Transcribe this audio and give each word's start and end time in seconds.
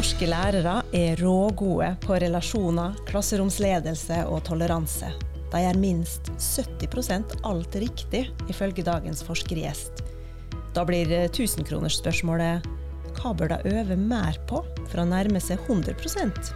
Norske 0.00 0.24
lærere 0.24 0.78
er 0.96 1.18
rågode 1.20 1.90
på 2.00 2.14
relasjoner, 2.22 2.94
klasseromsledelse 3.04 4.22
og 4.32 4.38
toleranse. 4.46 5.10
De 5.52 5.60
gjør 5.60 5.76
minst 5.76 6.30
70% 6.40 7.34
alt 7.44 7.76
riktig, 7.82 8.22
ifølge 8.48 8.86
dagens 8.86 9.20
forskergjest. 9.26 10.00
Da 10.72 10.86
blir 10.88 11.12
tusenkronersspørsmålet 11.36 12.64
hva 13.18 13.34
bør 13.36 13.52
de 13.52 13.74
øve 13.76 14.00
mer 14.00 14.40
på 14.48 14.62
for 14.86 15.02
å 15.02 15.08
nærme 15.10 15.44
seg 15.44 15.60
100% 15.68 16.48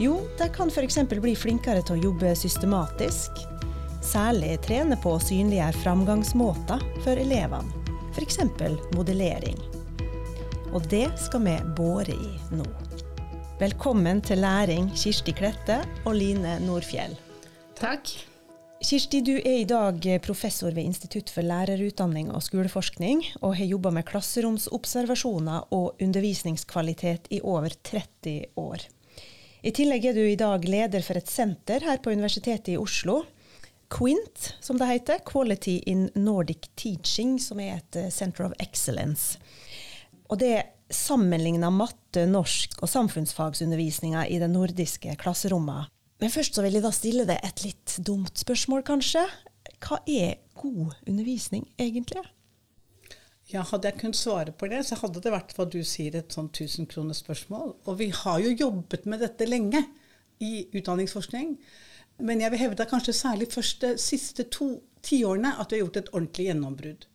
Jo, 0.00 0.16
de 0.40 0.48
kan 0.48 0.72
f.eks. 0.72 1.02
bli 1.20 1.36
flinkere 1.36 1.84
til 1.84 1.98
å 1.98 2.04
jobbe 2.08 2.32
systematisk. 2.32 3.44
Særlig 4.00 4.54
trene 4.64 4.96
på 5.04 5.18
å 5.18 5.20
synliggjøre 5.20 5.82
framgangsmåter 5.84 6.88
for 7.04 7.20
elevene, 7.28 7.92
f.eks. 8.16 8.40
modellering. 8.96 9.60
Og 10.76 10.84
det 10.92 11.06
skal 11.16 11.40
vi 11.46 11.54
båre 11.78 12.12
i 12.12 12.32
nå. 12.52 12.64
Velkommen 13.56 14.18
til 14.20 14.42
læring, 14.44 14.90
Kirsti 14.92 15.32
Klette 15.32 15.78
og 16.04 16.12
Line 16.18 16.58
Nordfjell. 16.60 17.14
Takk. 17.78 18.10
Kirsti, 18.84 19.22
du 19.24 19.32
er 19.38 19.62
i 19.62 19.64
dag 19.68 20.04
professor 20.22 20.68
ved 20.76 20.84
Institutt 20.84 21.32
for 21.32 21.46
lærerutdanning 21.46 22.28
og 22.36 22.44
skoleforskning, 22.44 23.24
og 23.40 23.56
har 23.56 23.70
jobba 23.70 23.94
med 23.96 24.04
klasseromsobservasjoner 24.10 25.72
og 25.72 26.04
undervisningskvalitet 26.04 27.32
i 27.32 27.40
over 27.40 27.72
30 27.72 28.52
år. 28.60 28.84
I 29.64 29.72
tillegg 29.72 30.04
er 30.04 30.20
du 30.20 30.22
i 30.26 30.36
dag 30.38 30.68
leder 30.68 31.02
for 31.02 31.16
et 31.16 31.32
senter 31.32 31.88
her 31.88 32.04
på 32.04 32.12
Universitetet 32.12 32.74
i 32.76 32.78
Oslo. 32.78 33.22
QUINT, 33.88 34.52
som 34.60 34.76
det 34.76 34.86
heter. 34.92 35.24
Quality 35.24 35.78
in 35.88 36.10
Nordic 36.14 36.68
Teaching, 36.76 37.38
som 37.40 37.60
er 37.64 37.78
et 37.80 37.96
eh, 37.96 38.10
Center 38.12 38.44
of 38.44 38.52
Excellence. 38.60 39.40
Og 40.28 40.40
det 40.40 40.56
sammenligna 40.92 41.70
matte, 41.72 42.24
norsk 42.28 42.78
og 42.82 42.88
samfunnsfagsundervisninga 42.88 44.26
i 44.28 44.40
det 44.40 44.48
nordiske 44.52 45.14
klasserommet 45.20 45.92
men 46.18 46.32
først 46.34 46.56
så 46.56 46.64
vil 46.64 46.78
jeg 46.78 46.84
da 46.84 46.90
stille 46.94 47.26
deg 47.28 47.44
et 47.46 47.62
litt 47.62 47.94
dumt 48.06 48.40
spørsmål, 48.40 48.82
kanskje. 48.86 49.22
Hva 49.84 50.00
er 50.10 50.40
god 50.58 50.96
undervisning, 51.06 51.68
egentlig? 51.78 52.24
Ja, 53.48 53.62
Hadde 53.64 53.88
jeg 53.88 54.00
kunnet 54.02 54.18
svare 54.18 54.52
på 54.52 54.68
det, 54.68 54.82
så 54.84 54.98
hadde 55.00 55.22
det 55.24 55.32
vært 55.32 55.54
hva 55.56 55.68
du 55.70 55.78
sier, 55.86 56.18
et 56.18 56.34
sånn 56.34 56.50
1000-kronersspørsmål. 56.50 57.70
Og 57.86 58.00
vi 58.00 58.10
har 58.12 58.42
jo 58.44 58.56
jobbet 58.64 59.06
med 59.08 59.22
dette 59.24 59.46
lenge 59.48 59.84
i 60.42 60.66
utdanningsforskning. 60.74 61.54
Men 62.18 62.42
jeg 62.42 62.52
vil 62.52 62.64
hevde 62.66 62.88
kanskje 62.90 63.14
særlig 63.14 63.48
først 63.54 63.86
de 63.86 63.94
siste 64.02 64.48
to 64.50 64.72
tiårene 65.06 65.54
at 65.54 65.70
vi 65.70 65.78
har 65.78 65.86
gjort 65.86 66.00
et 66.02 66.10
ordentlig 66.12 66.48
gjennombrudd. 66.50 67.06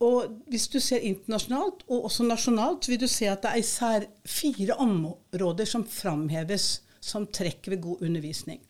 Og 0.00 0.40
hvis 0.48 0.68
du 0.72 0.78
ser 0.80 1.04
internasjonalt, 1.04 1.84
og 1.88 2.06
også 2.08 2.24
nasjonalt, 2.24 2.88
vil 2.88 3.00
du 3.02 3.08
se 3.10 3.28
at 3.28 3.42
det 3.44 3.50
er 3.50 3.60
især 3.60 4.06
fire 4.24 4.78
områder 4.80 5.68
som 5.68 5.84
framheves 5.84 6.80
som 7.04 7.26
trekk 7.28 7.68
ved 7.72 7.82
god 7.84 8.06
undervisning. 8.08 8.62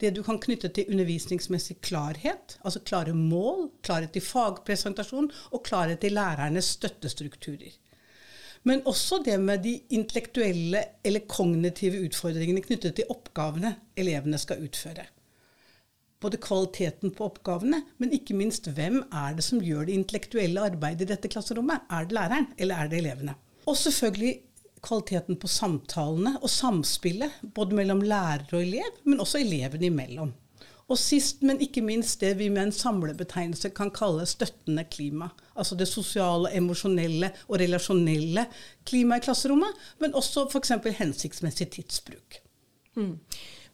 Det 0.00 0.14
du 0.16 0.22
kan 0.24 0.40
knytte 0.40 0.70
til 0.72 0.88
undervisningsmessig 0.88 1.76
klarhet, 1.84 2.56
altså 2.64 2.80
klare 2.80 3.12
mål, 3.12 3.68
klarhet 3.84 4.16
i 4.16 4.24
fagpresentasjon 4.24 5.28
og 5.52 5.62
klarhet 5.66 6.04
i 6.08 6.12
lærernes 6.14 6.72
støttestrukturer. 6.78 7.76
Men 8.64 8.80
også 8.88 9.20
det 9.24 9.36
med 9.40 9.62
de 9.64 9.74
intellektuelle 9.96 10.82
eller 11.04 11.28
kognitive 11.28 12.00
utfordringene 12.08 12.64
knyttet 12.64 12.96
til 12.96 13.12
oppgavene 13.12 13.74
elevene 13.96 14.40
skal 14.40 14.64
utføre. 14.64 15.04
Både 16.20 16.40
kvaliteten 16.42 17.14
på 17.16 17.30
oppgavene, 17.30 17.80
men 17.98 18.12
ikke 18.12 18.36
minst 18.36 18.68
hvem 18.76 19.00
er 19.08 19.38
det 19.38 19.44
som 19.46 19.62
gjør 19.64 19.88
det 19.88 19.96
intellektuelle 19.96 20.66
arbeidet 20.68 21.06
i 21.06 21.12
dette 21.14 21.30
klasserommet? 21.32 21.86
Er 21.88 22.04
det 22.04 22.16
læreren, 22.16 22.50
eller 22.60 22.82
er 22.82 22.90
det 22.90 23.00
elevene? 23.00 23.36
Og 23.64 23.78
selvfølgelig 23.80 24.34
kvaliteten 24.84 25.38
på 25.40 25.48
samtalene 25.50 26.36
og 26.40 26.52
samspillet, 26.52 27.40
både 27.56 27.76
mellom 27.76 28.04
lærer 28.04 28.46
og 28.52 28.62
elev, 28.62 29.00
men 29.04 29.20
også 29.20 29.40
elevene 29.40 29.88
imellom. 29.88 30.32
Og 30.90 30.98
sist, 30.98 31.44
men 31.46 31.60
ikke 31.62 31.84
minst 31.86 32.18
det 32.20 32.32
vi 32.40 32.48
med 32.50 32.64
en 32.66 32.74
samlebetegnelse 32.74 33.70
kan 33.76 33.92
kalle 33.94 34.24
støttende 34.26 34.82
klima. 34.90 35.28
Altså 35.54 35.76
det 35.78 35.86
sosiale, 35.86 36.50
emosjonelle 36.58 37.30
og 37.46 37.60
relasjonelle 37.62 38.48
klimaet 38.88 39.22
i 39.22 39.28
klasserommet, 39.28 39.84
men 40.02 40.16
også 40.18 40.48
f.eks. 40.50 40.74
hensiktsmessig 40.98 41.68
tidsbruk. 41.76 42.40
Mm. 42.98 43.14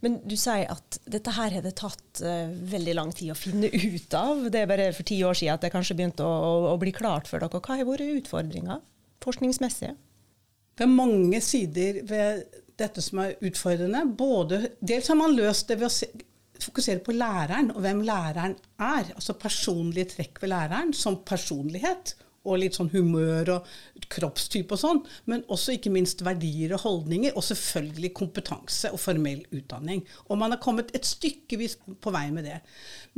Men 0.04 0.18
du 0.28 0.34
sier 0.38 0.68
at 0.72 0.98
dette 1.08 1.32
her 1.36 1.54
har 1.56 1.64
det 1.64 1.76
tatt 1.80 2.20
uh, 2.24 2.50
veldig 2.72 2.96
lang 2.98 3.12
tid 3.16 3.32
å 3.32 3.38
finne 3.38 3.70
ut 3.72 4.16
av. 4.18 4.44
Det 4.52 4.62
er 4.62 4.70
bare 4.70 4.90
for 4.96 5.08
ti 5.08 5.22
år 5.24 5.38
siden 5.38 5.56
at 5.56 5.64
det 5.64 5.72
kanskje 5.74 5.96
begynte 5.98 6.26
å, 6.26 6.34
å, 6.34 6.52
å 6.74 6.76
bli 6.80 6.92
klart 6.96 7.30
for 7.30 7.40
dere. 7.40 7.62
Hva 7.62 7.78
har 7.78 7.88
vært 7.88 8.20
utfordringa 8.20 8.80
forskningsmessig? 9.24 9.94
Det 10.76 10.84
er 10.84 10.92
mange 10.92 11.40
sider 11.40 12.02
ved 12.06 12.44
dette 12.76 13.00
som 13.00 13.22
er 13.24 13.38
utfordrende. 13.40 14.04
Både, 14.18 14.60
dels 14.84 15.08
har 15.08 15.18
man 15.18 15.36
løst 15.36 15.70
det 15.70 15.78
ved 15.80 15.88
å 15.88 15.94
se, 15.94 16.10
fokusere 16.60 17.02
på 17.04 17.14
læreren 17.16 17.72
og 17.72 17.80
hvem 17.84 18.02
læreren 18.04 18.56
er. 18.76 19.12
Altså 19.16 19.36
personlige 19.40 20.12
trekk 20.16 20.42
ved 20.42 20.52
læreren 20.52 20.92
som 20.96 21.22
personlighet 21.24 22.14
og 22.46 22.60
litt 22.62 22.76
sånn 22.78 22.90
humør 22.92 23.50
og 23.56 23.70
kroppstype 24.12 24.76
og 24.76 24.80
sånn, 24.80 25.00
men 25.30 25.44
også 25.52 25.74
ikke 25.76 25.92
minst 25.94 26.22
verdier 26.26 26.76
og 26.76 26.84
holdninger, 26.84 27.34
og 27.36 27.44
selvfølgelig 27.46 28.12
kompetanse 28.16 28.92
og 28.94 29.02
formell 29.02 29.42
utdanning. 29.50 30.04
Og 30.30 30.40
man 30.40 30.54
har 30.54 30.62
kommet 30.62 30.92
et 30.96 31.08
stykkevis 31.08 31.78
på 32.02 32.14
vei 32.14 32.28
med 32.34 32.46
det. 32.48 32.60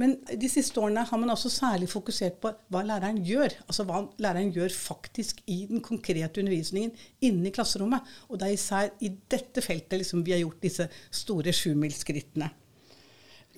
Men 0.01 0.17
de 0.29 0.51
siste 0.51 0.81
årene 0.81 1.05
har 1.09 1.21
man 1.21 1.35
også 1.35 1.53
særlig 1.53 1.91
fokusert 1.93 2.39
på 2.43 2.53
hva 2.73 2.85
læreren 2.87 3.21
gjør. 3.27 3.57
Altså 3.67 3.87
hva 3.89 4.05
læreren 4.23 4.53
gjør 4.55 4.73
faktisk 4.75 5.43
i 5.51 5.65
den 5.71 5.83
konkrete 5.85 6.43
undervisningen 6.43 6.95
inne 7.25 7.51
i 7.51 7.55
klasserommet. 7.55 8.07
Og 8.29 8.41
det 8.41 8.49
er 8.49 8.57
især 8.57 8.95
i 9.05 9.13
dette 9.31 9.65
feltet 9.65 10.01
liksom 10.01 10.25
vi 10.27 10.37
har 10.37 10.45
gjort 10.45 10.65
disse 10.65 10.89
store 11.11 11.55
sjumilsskrittene 11.55 12.51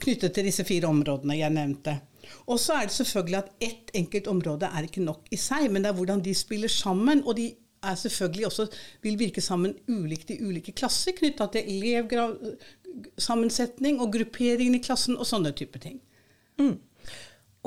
knyttet 0.00 0.34
til 0.34 0.48
disse 0.48 0.64
fire 0.64 0.91
områdene 0.91 1.38
jeg 1.38 1.54
nevnte. 1.54 1.97
Og 2.47 2.60
så 2.60 2.72
er 2.78 2.84
det 2.88 2.97
selvfølgelig 2.97 3.38
at 3.38 3.50
ett 3.60 3.91
enkelt 3.94 4.26
område 4.31 4.66
er 4.69 4.82
ikke 4.86 5.04
nok 5.04 5.20
i 5.31 5.36
seg, 5.41 5.70
men 5.70 5.82
det 5.82 5.88
er 5.92 5.98
hvordan 5.98 6.25
de 6.25 6.34
spiller 6.34 6.69
sammen. 6.69 7.22
og 7.26 7.36
de 7.36 7.54
er 7.82 7.94
selvfølgelig 7.97 8.47
også 8.47 8.66
vil 9.03 9.19
virke 9.19 9.41
sammen 9.41 9.75
ulikt 9.88 10.30
i 10.34 10.44
ulike 10.44 10.72
klasser, 10.76 11.12
knytta 11.16 11.47
til 11.54 11.62
elevsammensetning 11.76 14.00
og 14.00 14.12
grupperingen 14.12 14.75
i 14.76 14.84
klassen 14.84 15.16
og 15.16 15.26
sånne 15.28 15.53
type 15.56 15.78
ting. 15.82 16.00
Mm. 16.60 16.76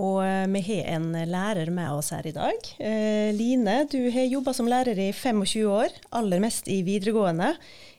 Og 0.02 0.24
eh, 0.25 0.47
vi 0.50 0.62
har 0.69 0.88
en 0.96 1.12
lærer 1.30 1.69
med 1.74 1.92
oss 1.94 2.09
her 2.16 2.25
i 2.25 2.34
dag. 2.34 2.69
Eh, 2.81 3.30
Line, 3.38 3.84
du 3.92 4.00
har 4.13 4.25
jobba 4.25 4.53
som 4.58 4.69
lærer 4.69 4.97
i 4.97 5.12
25 5.13 5.68
år, 5.69 5.94
aller 6.18 6.42
mest 6.42 6.69
i 6.72 6.80
videregående. 6.86 7.52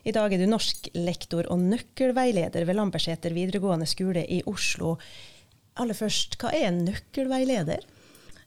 I 0.03 0.11
dag 0.15 0.33
er 0.33 0.43
du 0.43 0.49
norsklektor 0.51 1.47
og 1.51 1.63
nøkkelveileder 1.63 2.67
ved 2.67 2.75
Lambertseter 2.75 3.35
videregående 3.35 3.87
skole 3.87 4.25
i 4.27 4.41
Oslo. 4.51 4.97
Aller 5.75 5.97
først, 5.97 6.37
hva 6.39 6.53
er 6.55 6.69
en 6.69 6.83
nøkkelveileder? 6.87 7.83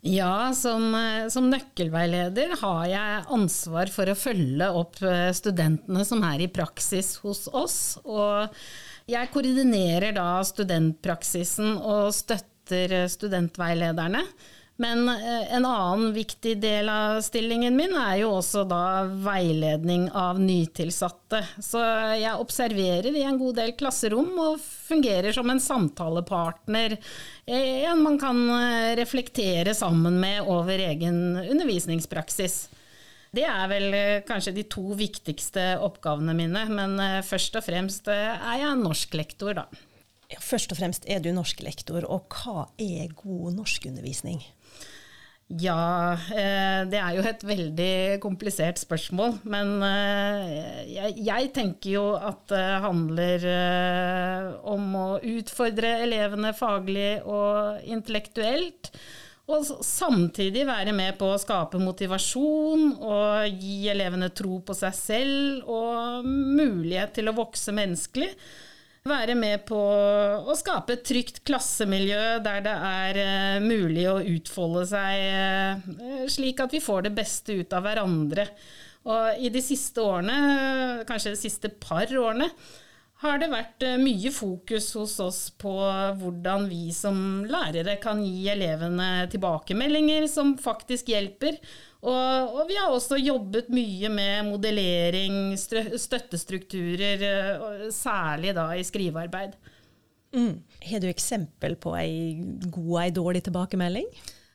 Ja, 0.07 0.53
som, 0.55 0.93
eh, 0.95 1.27
som, 1.29 1.49
nøkkelveileder 1.51 2.55
har 2.61 2.85
jeg 2.87 3.25
ansvar 3.35 3.91
for 3.91 4.09
å 4.09 4.17
følge 4.17 4.69
opp 4.79 5.01
eh, 5.03 5.33
studentene 5.35 6.05
som 6.07 6.23
er 6.25 6.45
i 6.45 6.53
praksis 6.53 7.17
hos 7.25 7.49
oss. 7.51 7.81
Og 8.07 8.47
jeg 9.11 9.33
koordinerer 9.35 10.15
da 10.17 10.39
studentpraksisen 10.47 11.75
og 11.83 12.15
støtter 12.15 13.09
studentveilederne. 13.11 14.23
Men 14.81 15.09
eh, 15.09 15.55
en 15.55 15.67
annen 15.67 16.13
viktig 16.13 16.53
del 16.63 16.89
av 16.89 17.19
stillingen 17.27 17.75
min 17.75 17.97
er 17.99 18.21
jo 18.21 18.29
også 18.37 18.63
da 18.71 19.09
veiledning 19.11 20.05
av 20.15 20.39
nytilsatte. 20.39 21.41
Så 21.59 21.83
jeg 22.15 22.39
observerer 22.39 23.11
i 23.11 23.25
en 23.27 23.41
god 23.41 23.59
del 23.59 23.73
klasserom 23.79 24.31
og 24.39 24.61
fungerer 24.63 25.35
som 25.35 25.51
en 25.51 25.59
samtalepartner. 25.63 26.95
En 27.51 28.05
man 28.05 28.21
kan 28.23 28.39
eh, 28.55 28.93
reflektere 29.01 29.75
sammen 29.75 30.21
med 30.23 30.47
over 30.47 30.79
egen 30.87 31.41
undervisningspraksis. 31.43 32.69
Det 33.35 33.49
er 33.51 33.67
vel 33.73 33.89
eh, 33.99 34.21
kanskje 34.31 34.55
de 34.61 34.67
to 34.71 34.93
viktigste 35.01 35.73
oppgavene 35.89 36.37
mine, 36.39 36.63
men 36.71 36.95
først 37.27 37.59
og 37.59 37.67
fremst 37.67 38.07
er 38.15 38.63
jeg 38.63 38.79
norsklektor, 38.79 39.59
da. 39.59 39.67
Først 40.39 40.71
og 40.71 40.79
fremst 40.79 41.11
er 41.11 41.19
du 41.25 41.33
norsklektor, 41.35 42.07
og 42.07 42.31
hva 42.31 42.69
er 42.79 43.11
god 43.17 43.59
norskundervisning? 43.59 44.39
Ja, 45.49 46.13
eh, 46.13 46.83
det 46.93 46.99
er 47.01 47.15
jo 47.17 47.23
et 47.25 47.45
veldig 47.49 48.19
komplisert 48.21 48.77
spørsmål. 48.83 49.39
Men 49.49 49.79
jeg, 50.93 51.15
jeg 51.25 51.53
tenker 51.57 51.95
jo 51.95 52.03
at 52.21 52.43
det 52.53 52.67
handler 52.85 53.47
eh, 53.49 54.51
om 54.69 54.91
å 54.93 55.07
utfordre 55.25 55.95
elevene 56.05 56.53
faglig 56.57 57.23
og 57.25 57.81
intellektuelt. 57.89 58.93
Og 59.49 59.65
samtidig 59.65 60.67
være 60.69 60.93
med 60.93 61.17
på 61.17 61.31
å 61.33 61.41
skape 61.41 61.81
motivasjon 61.81 62.91
og 63.01 63.61
gi 63.63 63.89
elevene 63.89 64.29
tro 64.37 64.59
på 64.61 64.77
seg 64.77 64.97
selv 64.97 65.71
og 65.73 66.29
mulighet 66.29 67.17
til 67.17 67.33
å 67.33 67.39
vokse 67.39 67.73
menneskelig 67.73 68.35
være 69.09 69.35
med 69.39 69.65
på 69.69 69.79
å 69.79 70.57
skape 70.59 70.97
et 70.97 71.05
trygt 71.09 71.41
klassemiljø 71.49 72.39
der 72.45 72.65
det 72.67 72.75
er 72.91 73.21
uh, 73.21 73.65
mulig 73.65 74.05
å 74.11 74.19
utfolde 74.23 74.85
seg 74.91 75.25
uh, 75.33 76.27
slik 76.31 76.61
at 76.65 76.75
vi 76.77 76.83
får 76.85 77.09
det 77.09 77.15
beste 77.17 77.57
ut 77.61 77.73
av 77.77 77.87
hverandre. 77.89 78.49
Og 79.09 79.41
i 79.41 79.49
de 79.53 79.63
siste 79.65 80.03
årene, 80.05 81.05
kanskje 81.09 81.33
de 81.33 81.41
siste 81.41 81.73
par 81.81 82.11
årene, 82.13 82.51
har 83.23 83.41
det 83.43 83.49
vært 83.51 83.83
eh, 83.83 83.97
mye 83.99 84.31
fokus 84.31 84.93
hos 84.95 85.17
oss 85.23 85.39
på 85.59 85.73
hvordan 86.21 86.69
vi 86.71 86.93
som 86.95 87.43
lærere 87.51 87.97
kan 88.03 88.21
gi 88.23 88.47
elevene 88.53 89.27
tilbakemeldinger 89.33 90.29
som 90.31 90.55
faktisk 90.61 91.11
hjelper. 91.11 91.59
Og, 91.99 92.55
og 92.55 92.69
vi 92.69 92.77
har 92.79 92.93
også 92.95 93.19
jobbet 93.19 93.73
mye 93.75 94.11
med 94.13 94.47
modellering, 94.47 95.57
støttestrukturer, 95.59 97.25
eh, 97.27 97.89
særlig 97.95 98.55
da 98.55 98.69
i 98.77 98.85
skrivearbeid. 98.87 99.57
Mm. 100.37 100.61
Har 100.91 101.03
du 101.03 101.09
eksempel 101.11 101.75
på 101.81 101.97
ei 101.99 102.37
god 102.69 102.93
og 102.93 103.01
ei 103.03 103.15
dårlig 103.17 103.43
tilbakemelding? 103.49 104.07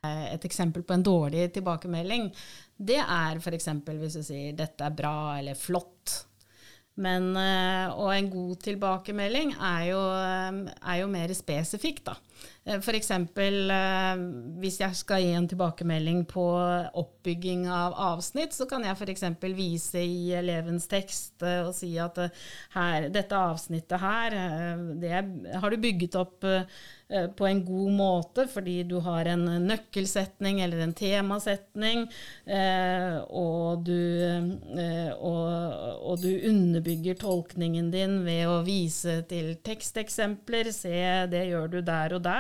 Eh, 0.04 0.28
et 0.36 0.46
eksempel 0.48 0.86
på 0.88 0.96
en 0.96 1.04
dårlig 1.04 1.50
tilbakemelding, 1.56 2.30
det 2.78 3.00
er 3.02 3.40
f.eks. 3.40 3.70
hvis 3.88 4.20
du 4.20 4.24
sier 4.24 4.54
'dette 4.56 4.84
er 4.84 4.96
bra' 4.96 5.40
eller 5.40 5.56
'flott'. 5.56 6.24
Men, 6.96 7.36
eh, 7.36 7.90
og 7.90 8.14
en 8.14 8.30
god 8.30 8.56
tilbakemelding 8.62 9.56
er 9.58 9.84
jo, 9.90 10.00
er 10.00 10.98
jo 11.02 11.08
mer 11.08 11.34
spesifikk, 11.34 12.04
da. 12.06 12.16
Eh, 12.66 12.80
F.eks. 12.80 13.12
hvis 14.62 14.80
jeg 14.82 15.00
skal 15.00 15.24
gi 15.24 15.34
en 15.38 15.48
tilbakemelding 15.52 16.24
på 16.30 16.46
oppbygging 17.04 17.68
av 17.72 17.96
avsnitt, 18.14 18.56
så 18.56 18.68
kan 18.70 18.86
jeg 18.88 18.98
f.eks. 18.98 19.26
vise 19.54 20.04
i 20.04 20.34
elevens 20.38 20.88
tekst 20.92 21.44
og 21.44 21.74
si 21.76 21.94
at 22.02 22.20
her, 22.76 23.10
dette 23.14 23.38
avsnittet 23.38 24.02
her, 24.02 24.38
det 25.00 25.14
har 25.60 25.72
du 25.74 25.82
bygget 25.82 26.20
opp 26.20 26.52
Eh, 27.14 27.28
på 27.28 27.48
en 27.48 27.66
god 27.66 27.92
måte, 27.92 28.48
fordi 28.48 28.84
du 28.84 28.96
har 29.06 29.26
en 29.30 29.46
nøkkelsetning 29.68 30.62
eller 30.64 30.82
en 30.82 30.94
temasetning, 30.98 32.08
eh, 32.46 33.18
og 33.30 33.84
du, 33.86 34.00
eh, 34.24 35.12
og, 35.14 36.08
og 36.10 36.24
du 36.24 36.32
underbygger 36.50 37.20
tolkningen 37.22 37.92
din 37.94 38.24
ved 38.26 38.48
å 38.50 38.62
vise 38.66 39.20
til 39.30 39.54
teksteksempler. 39.62 40.72
Se, 40.74 41.04
det 41.30 41.46
gjør 41.52 41.70
du 41.76 41.82
der 41.86 42.18
og 42.18 42.24
der. 42.26 42.33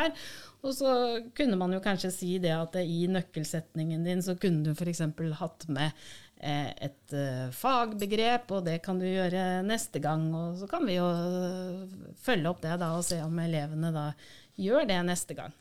Og 0.63 0.75
så 0.77 0.91
kunne 1.35 1.57
man 1.59 1.73
jo 1.75 1.81
kanskje 1.83 2.11
si 2.15 2.35
det 2.43 2.53
at 2.55 2.77
i 2.79 3.03
nøkkelsetningen 3.11 4.05
din 4.07 4.21
så 4.23 4.37
kunne 4.39 4.63
du 4.63 4.71
f.eks. 4.71 5.01
hatt 5.39 5.65
med 5.67 6.05
et 6.43 7.13
fagbegrep, 7.55 8.49
og 8.51 8.65
det 8.65 8.81
kan 8.83 8.97
du 8.99 9.05
gjøre 9.07 9.61
neste 9.63 10.01
gang. 10.03 10.25
Og 10.35 10.57
så 10.59 10.67
kan 10.71 10.83
vi 10.87 10.97
jo 10.97 11.07
følge 12.19 12.51
opp 12.51 12.63
det 12.63 12.79
da 12.81 12.93
og 12.97 13.05
se 13.07 13.21
om 13.23 13.43
elevene 13.43 13.91
da 13.95 14.09
gjør 14.59 14.87
det 14.89 15.03
neste 15.07 15.37
gang. 15.39 15.55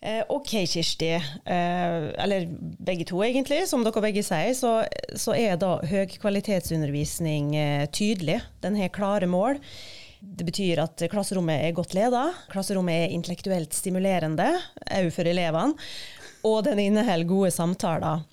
Eh, 0.00 0.22
ok, 0.28 0.50
Kirsti. 0.68 1.08
Eh, 1.44 2.22
eller 2.22 2.46
begge 2.78 3.04
to, 3.04 3.22
egentlig. 3.24 3.64
Som 3.68 3.84
dere 3.84 4.02
begge 4.04 4.22
sier, 4.26 4.52
så, 4.54 4.78
så 5.16 5.34
er 5.34 5.56
da 5.60 5.78
høykvalitetsundervisning 5.88 7.54
eh, 7.56 7.86
tydelig. 7.90 8.42
Den 8.62 8.76
har 8.78 8.92
klare 8.94 9.28
mål. 9.30 9.60
Det 10.20 10.46
betyr 10.48 10.80
at 10.84 11.04
klasserommet 11.12 11.64
er 11.66 11.76
godt 11.76 11.94
leda. 11.96 12.28
Klasserommet 12.52 13.06
er 13.06 13.14
intellektuelt 13.14 13.74
stimulerende, 13.76 14.48
òg 14.96 15.12
for 15.14 15.28
elevene. 15.28 15.76
Og 16.46 16.62
den 16.66 16.80
inneholder 16.82 17.28
gode 17.28 17.52
samtaler. 17.54 18.24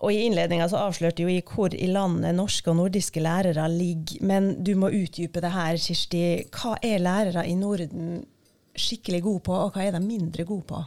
Og 0.00 0.14
I 0.14 0.22
innledninga 0.24 0.68
avslørte 0.78 1.26
jo 1.26 1.28
i 1.28 1.42
hvor 1.44 1.74
i 1.76 1.88
landet 1.90 2.32
norske 2.36 2.70
og 2.72 2.78
nordiske 2.78 3.20
lærere 3.20 3.66
ligger. 3.68 4.22
Men 4.24 4.52
du 4.64 4.72
må 4.78 4.88
utdype 4.88 5.42
det 5.44 5.52
her, 5.52 5.76
Kirsti. 5.76 6.22
Hva 6.54 6.78
er 6.80 7.02
lærere 7.04 7.44
i 7.48 7.56
Norden 7.58 8.22
skikkelig 8.78 9.20
gode 9.26 9.44
på, 9.50 9.58
og 9.66 9.74
hva 9.74 9.84
er 9.84 9.98
de 9.98 10.00
mindre 10.00 10.46
gode 10.48 10.64
på? 10.70 10.80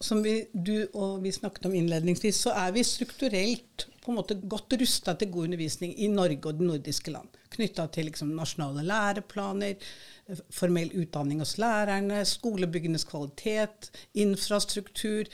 Som 0.00 0.22
vi, 0.24 0.38
du 0.52 0.86
og 0.94 1.20
vi 1.24 1.32
snakket 1.32 1.68
om 1.68 1.76
innledningsvis, 1.76 2.40
så 2.46 2.54
er 2.56 2.72
vi 2.72 2.84
strukturelt 2.84 3.86
på 4.06 4.12
en 4.14 4.20
måte 4.20 4.38
godt 4.38 4.76
rusta 4.78 5.16
til 5.18 5.32
god 5.34 5.48
undervisning 5.48 5.96
i 5.98 6.06
Norge 6.12 6.38
og 6.46 6.60
de 6.60 6.68
nordiske 6.68 7.10
land. 7.10 7.28
Knytta 7.56 7.88
til 7.90 8.06
liksom, 8.08 8.30
nasjonale 8.38 8.84
læreplaner, 8.86 9.82
formell 10.54 10.94
utdanning 11.02 11.42
hos 11.42 11.56
lærerne, 11.62 12.22
skolebyggenes 12.26 13.06
kvalitet, 13.08 13.90
infrastruktur, 14.14 15.26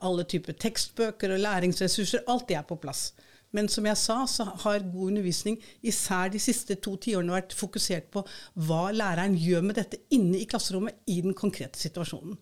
alle 0.00 0.24
typer 0.30 0.56
tekstbøker 0.62 1.34
og 1.34 1.42
læringsressurser. 1.42 2.24
Alt 2.30 2.48
det 2.48 2.58
er 2.60 2.66
på 2.68 2.78
plass. 2.80 3.10
Men 3.54 3.68
som 3.70 3.86
jeg 3.86 3.98
sa, 4.00 4.16
så 4.26 4.46
har 4.64 4.86
god 4.90 5.12
undervisning 5.12 5.60
især 5.82 6.32
de 6.32 6.40
siste 6.42 6.74
to 6.82 6.96
tiårene 6.98 7.36
vært 7.36 7.54
fokusert 7.54 8.08
på 8.14 8.24
hva 8.66 8.88
læreren 8.94 9.36
gjør 9.38 9.62
med 9.68 9.78
dette 9.78 10.00
inne 10.14 10.40
i 10.40 10.48
klasserommet 10.50 11.04
i 11.10 11.20
den 11.22 11.36
konkrete 11.38 11.78
situasjonen. 11.78 12.38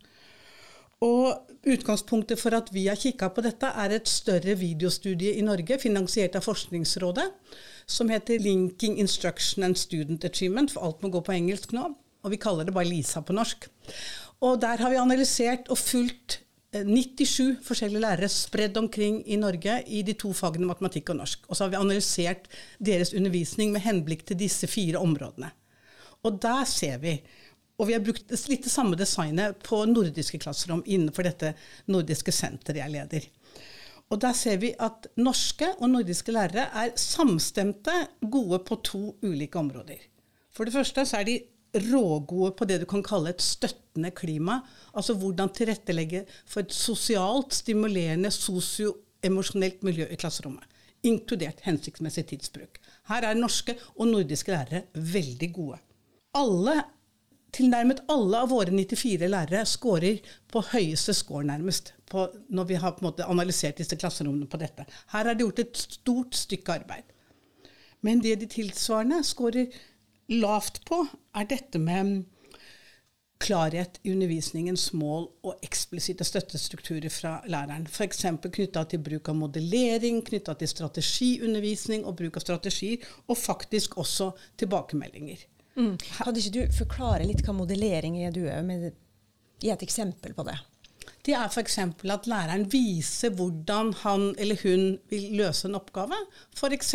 Og 1.03 1.53
Utgangspunktet 1.63 2.41
for 2.41 2.57
at 2.59 2.73
vi 2.75 2.89
har 2.89 2.99
kikka 2.99 3.29
på 3.31 3.43
dette, 3.45 3.69
er 3.71 3.93
et 3.95 4.09
større 4.11 4.57
videostudie 4.59 5.37
i 5.39 5.45
Norge, 5.47 5.79
finansiert 5.79 6.35
av 6.35 6.43
Forskningsrådet, 6.43 7.29
som 7.87 8.09
heter 8.11 8.39
'Linking 8.39 8.99
Instruction 8.99 9.63
and 9.63 9.79
Student 9.79 10.25
Achievement', 10.25 10.73
for 10.73 10.83
alt 10.83 11.03
må 11.03 11.09
gå 11.09 11.21
på 11.21 11.33
engelsk 11.33 11.73
nå. 11.73 11.95
Og 12.25 12.31
vi 12.31 12.37
kaller 12.37 12.65
det 12.65 12.75
bare 12.75 12.89
LISA 12.89 13.21
på 13.21 13.33
norsk. 13.33 13.69
Og 14.41 14.61
der 14.61 14.77
har 14.77 14.91
vi 14.91 14.97
analysert 14.97 15.69
og 15.69 15.79
fulgt 15.79 16.41
97 16.73 17.59
forskjellige 17.63 18.01
lærere 18.01 18.29
spredd 18.29 18.77
omkring 18.77 19.23
i 19.27 19.37
Norge 19.37 19.83
i 19.87 20.03
de 20.03 20.13
to 20.13 20.33
fagene 20.33 20.67
matematikk 20.67 21.11
og 21.11 21.17
norsk. 21.17 21.39
Og 21.49 21.57
så 21.57 21.65
har 21.65 21.71
vi 21.71 21.77
analysert 21.77 22.49
deres 22.85 23.15
undervisning 23.15 23.73
med 23.73 23.81
henblikk 23.81 24.27
til 24.27 24.39
disse 24.39 24.67
fire 24.67 24.99
områdene. 24.99 25.51
Og 26.23 26.43
der 26.43 26.65
ser 26.65 26.99
vi 26.99 27.21
og 27.81 27.89
vi 27.89 27.95
har 27.97 28.05
brukt 28.05 28.31
litt 28.51 28.67
det 28.67 28.73
samme 28.73 28.99
designet 28.99 29.63
på 29.65 29.85
nordiske 29.89 30.39
klasserom 30.43 30.85
innenfor 30.87 31.27
dette 31.27 31.55
nordiske 31.91 32.35
senteret 32.35 32.83
jeg 32.83 32.95
leder. 32.95 33.29
Og 34.13 34.21
der 34.21 34.35
ser 34.37 34.59
vi 34.61 34.75
at 34.77 35.09
norske 35.17 35.71
og 35.79 35.89
nordiske 35.95 36.35
lærere 36.35 36.67
er 36.83 36.93
samstemte 37.01 37.95
gode 38.21 38.61
på 38.67 38.77
to 38.85 39.03
ulike 39.25 39.59
områder. 39.59 40.03
For 40.53 40.69
det 40.69 40.75
første 40.77 41.07
så 41.09 41.23
er 41.23 41.29
de 41.31 41.39
rågode 41.89 42.53
på 42.59 42.69
det 42.69 42.83
du 42.83 42.87
kan 42.89 43.05
kalle 43.05 43.33
et 43.33 43.43
støttende 43.43 44.13
klima. 44.13 44.61
Altså 44.93 45.17
hvordan 45.17 45.53
tilrettelegge 45.57 46.27
for 46.45 46.61
et 46.61 46.75
sosialt 46.77 47.57
stimulerende 47.57 48.31
sosioemosjonelt 48.31 49.81
miljø 49.87 50.07
i 50.11 50.21
klasserommet. 50.21 50.69
Inkludert 51.09 51.65
hensiktsmessig 51.65 52.29
tidsbruk. 52.31 52.77
Her 53.09 53.25
er 53.27 53.39
norske 53.39 53.79
og 53.97 54.13
nordiske 54.13 54.53
lærere 54.53 54.85
veldig 54.93 55.49
gode. 55.57 55.81
Alle, 56.37 56.83
Tilnærmet 57.53 58.01
alle 58.09 58.39
av 58.41 58.49
våre 58.49 58.73
94 58.73 59.29
lærere 59.29 59.67
scorer 59.69 60.23
på 60.49 60.63
høyeste 60.71 61.13
score, 61.13 61.45
nærmest, 61.45 61.93
på, 62.09 62.25
når 62.49 62.69
vi 62.71 62.79
har 62.81 62.97
analysert 63.27 63.83
disse 63.83 63.99
klasserommene 64.01 64.49
på 64.49 64.61
dette. 64.63 64.87
Her 65.13 65.29
er 65.29 65.37
det 65.37 65.45
gjort 65.45 65.61
et 65.61 65.83
stort 65.83 66.39
stykke 66.39 66.79
arbeid. 66.81 67.13
Men 68.01 68.23
det 68.25 68.39
de 68.41 68.49
tilsvarende 68.51 69.21
scorer 69.25 69.69
lavt 70.33 70.81
på, 70.89 71.05
er 71.37 71.51
dette 71.51 71.79
med 71.79 72.25
klarhet 73.43 73.99
i 74.07 74.15
undervisningens 74.15 74.89
mål 74.97 75.27
og 75.45 75.65
eksplisitte 75.67 76.25
støttestrukturer 76.25 77.13
fra 77.13 77.35
læreren. 77.51 77.85
F.eks. 77.91 78.25
knytta 78.49 78.87
til 78.89 79.03
bruk 79.03 79.29
av 79.29 79.37
modellering, 79.39 80.23
knytta 80.25 80.55
til 80.57 80.71
strategiundervisning 80.71 82.07
og 82.07 82.17
bruk 82.23 82.39
av 82.39 82.47
strategier, 82.47 83.03
og 83.27 83.37
faktisk 83.39 83.99
også 84.01 84.31
tilbakemeldinger. 84.63 85.43
Mm. 85.79 85.95
Kan 86.19 86.37
ikke 86.37 86.55
du 86.57 86.77
forklare 86.77 87.25
litt 87.29 87.45
hva 87.47 87.55
modellering 87.57 88.21
er, 88.23 88.35
du 88.35 88.45
òg? 88.45 88.93
Gi 89.63 89.71
et 89.73 89.85
eksempel 89.87 90.35
på 90.37 90.45
det 90.49 90.59
det 91.23 91.35
er 91.39 91.47
f.eks. 91.47 91.77
at 91.79 92.27
læreren 92.27 92.65
viser 92.71 93.31
hvordan 93.39 93.93
han 94.01 94.25
eller 94.43 94.59
hun 94.65 94.97
vil 95.11 95.29
løse 95.39 95.69
en 95.69 95.79
oppgave. 95.79 96.17
F.eks. 96.57 96.95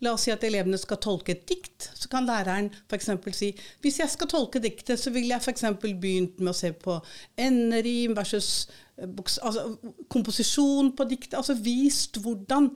la 0.00 0.12
oss 0.12 0.26
si 0.26 0.30
at 0.34 0.44
elevene 0.46 0.78
skal 0.78 1.00
tolke 1.02 1.34
et 1.34 1.42
dikt. 1.50 1.88
Så 1.98 2.08
kan 2.12 2.28
læreren 2.28 2.70
f.eks. 2.86 3.10
si 3.34 3.50
hvis 3.82 3.98
jeg 4.02 4.12
skal 4.12 4.30
tolke 4.30 4.62
diktet, 4.62 5.02
så 5.02 5.10
vil 5.10 5.26
jeg 5.32 5.42
f.eks. 5.42 5.66
begynt 5.82 6.38
med 6.38 6.52
å 6.52 6.56
se 6.60 6.70
på 6.78 7.00
enderim 7.34 8.14
versus 8.18 8.68
eh, 9.00 9.10
altså, 9.42 9.66
komposisjon 10.08 10.94
på 10.94 11.08
diktet. 11.10 11.34
Altså 11.40 11.58
vist 11.58 12.22
hvordan 12.22 12.70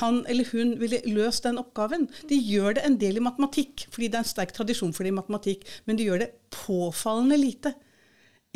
han 0.00 0.22
eller 0.26 0.48
hun 0.52 0.74
ville 0.80 1.02
løst 1.12 1.44
den 1.44 1.60
oppgaven. 1.60 2.06
De 2.30 2.36
gjør 2.40 2.78
det 2.78 2.84
en 2.86 2.96
del 3.00 3.20
i 3.20 3.24
matematikk, 3.24 3.86
fordi 3.92 4.08
det 4.08 4.20
er 4.20 4.24
en 4.24 4.30
sterk 4.30 4.54
tradisjon 4.56 4.94
for 4.96 5.04
det 5.04 5.12
i 5.12 5.18
matematikk, 5.18 5.66
men 5.84 5.98
de 5.98 6.06
gjør 6.08 6.22
det 6.24 6.30
påfallende 6.54 7.38
lite 7.40 7.74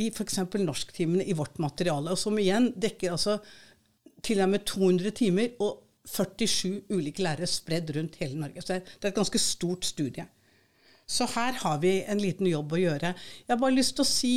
i 0.00 0.08
f.eks. 0.08 0.38
norsktimene 0.64 1.26
i 1.28 1.36
vårt 1.36 1.60
materiale, 1.60 2.14
og 2.14 2.18
som 2.18 2.38
igjen 2.40 2.70
dekker 2.80 3.12
altså 3.12 3.36
til 4.24 4.40
og 4.40 4.52
med 4.52 4.64
200 4.68 5.12
timer 5.16 5.60
og 5.60 5.84
47 6.08 6.88
ulike 6.96 7.22
lærere 7.22 7.48
spredd 7.48 7.92
rundt 7.96 8.16
hele 8.22 8.40
Norge. 8.40 8.64
Så 8.64 8.80
det 8.80 9.04
er 9.04 9.12
et 9.12 9.20
ganske 9.20 9.40
stort 9.40 9.84
studie. 9.84 10.24
Så 11.10 11.26
her 11.34 11.56
har 11.58 11.78
vi 11.82 11.96
en 12.06 12.20
liten 12.22 12.46
jobb 12.46 12.70
å 12.76 12.78
gjøre. 12.78 13.08
Jeg 13.42 13.50
har 13.50 13.58
bare 13.58 13.74
lyst 13.74 13.96
til 13.98 14.04
å 14.04 14.06
si, 14.06 14.34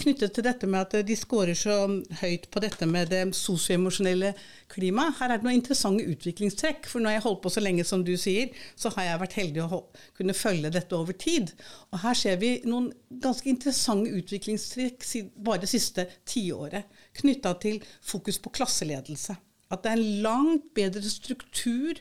knyttet 0.00 0.32
til 0.32 0.46
dette 0.46 0.68
med 0.70 0.86
at 0.86 1.04
de 1.04 1.16
scorer 1.18 1.58
så 1.58 1.74
høyt 2.22 2.46
på 2.52 2.62
dette 2.64 2.88
med 2.88 3.12
det 3.12 3.20
sosioemosjonelle 3.36 4.30
klimaet, 4.72 5.18
her 5.18 5.34
er 5.34 5.42
det 5.42 5.46
noen 5.46 5.58
interessante 5.58 6.06
utviklingstrekk. 6.08 6.88
For 6.88 7.04
når 7.04 7.12
jeg 7.12 7.20
har 7.20 7.26
holdt 7.26 7.42
på 7.44 7.52
så 7.52 7.64
lenge 7.64 7.84
som 7.84 8.06
du 8.06 8.14
sier, 8.16 8.56
så 8.72 8.94
har 8.96 9.10
jeg 9.10 9.22
vært 9.26 9.38
heldig 9.42 9.66
å 9.66 9.82
kunne 10.16 10.38
følge 10.38 10.72
dette 10.72 10.96
over 10.96 11.18
tid. 11.28 11.52
Og 11.92 12.00
her 12.06 12.16
ser 12.16 12.40
vi 12.40 12.54
noen 12.64 12.88
ganske 13.22 13.52
interessante 13.52 14.16
utviklingstrekk 14.16 15.04
bare 15.44 15.66
det 15.66 15.72
siste 15.74 16.08
tiåret, 16.24 16.88
knytta 17.20 17.52
til 17.60 17.82
fokus 18.00 18.40
på 18.40 18.56
klasseledelse. 18.56 19.36
At 19.72 19.84
det 19.84 19.92
er 19.92 20.00
en 20.00 20.22
langt 20.24 20.72
bedre 20.76 21.04
struktur 21.04 22.00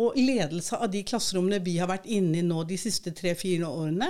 og 0.00 0.16
ledelse 0.16 0.78
av 0.78 0.92
de 0.92 1.02
klasserommene 1.04 1.60
vi 1.64 1.76
har 1.80 1.90
vært 1.90 2.08
inne 2.08 2.40
i 2.40 2.46
nå 2.46 2.62
de 2.68 2.78
siste 2.80 3.12
tre-fire 3.16 3.68
årene, 3.68 4.08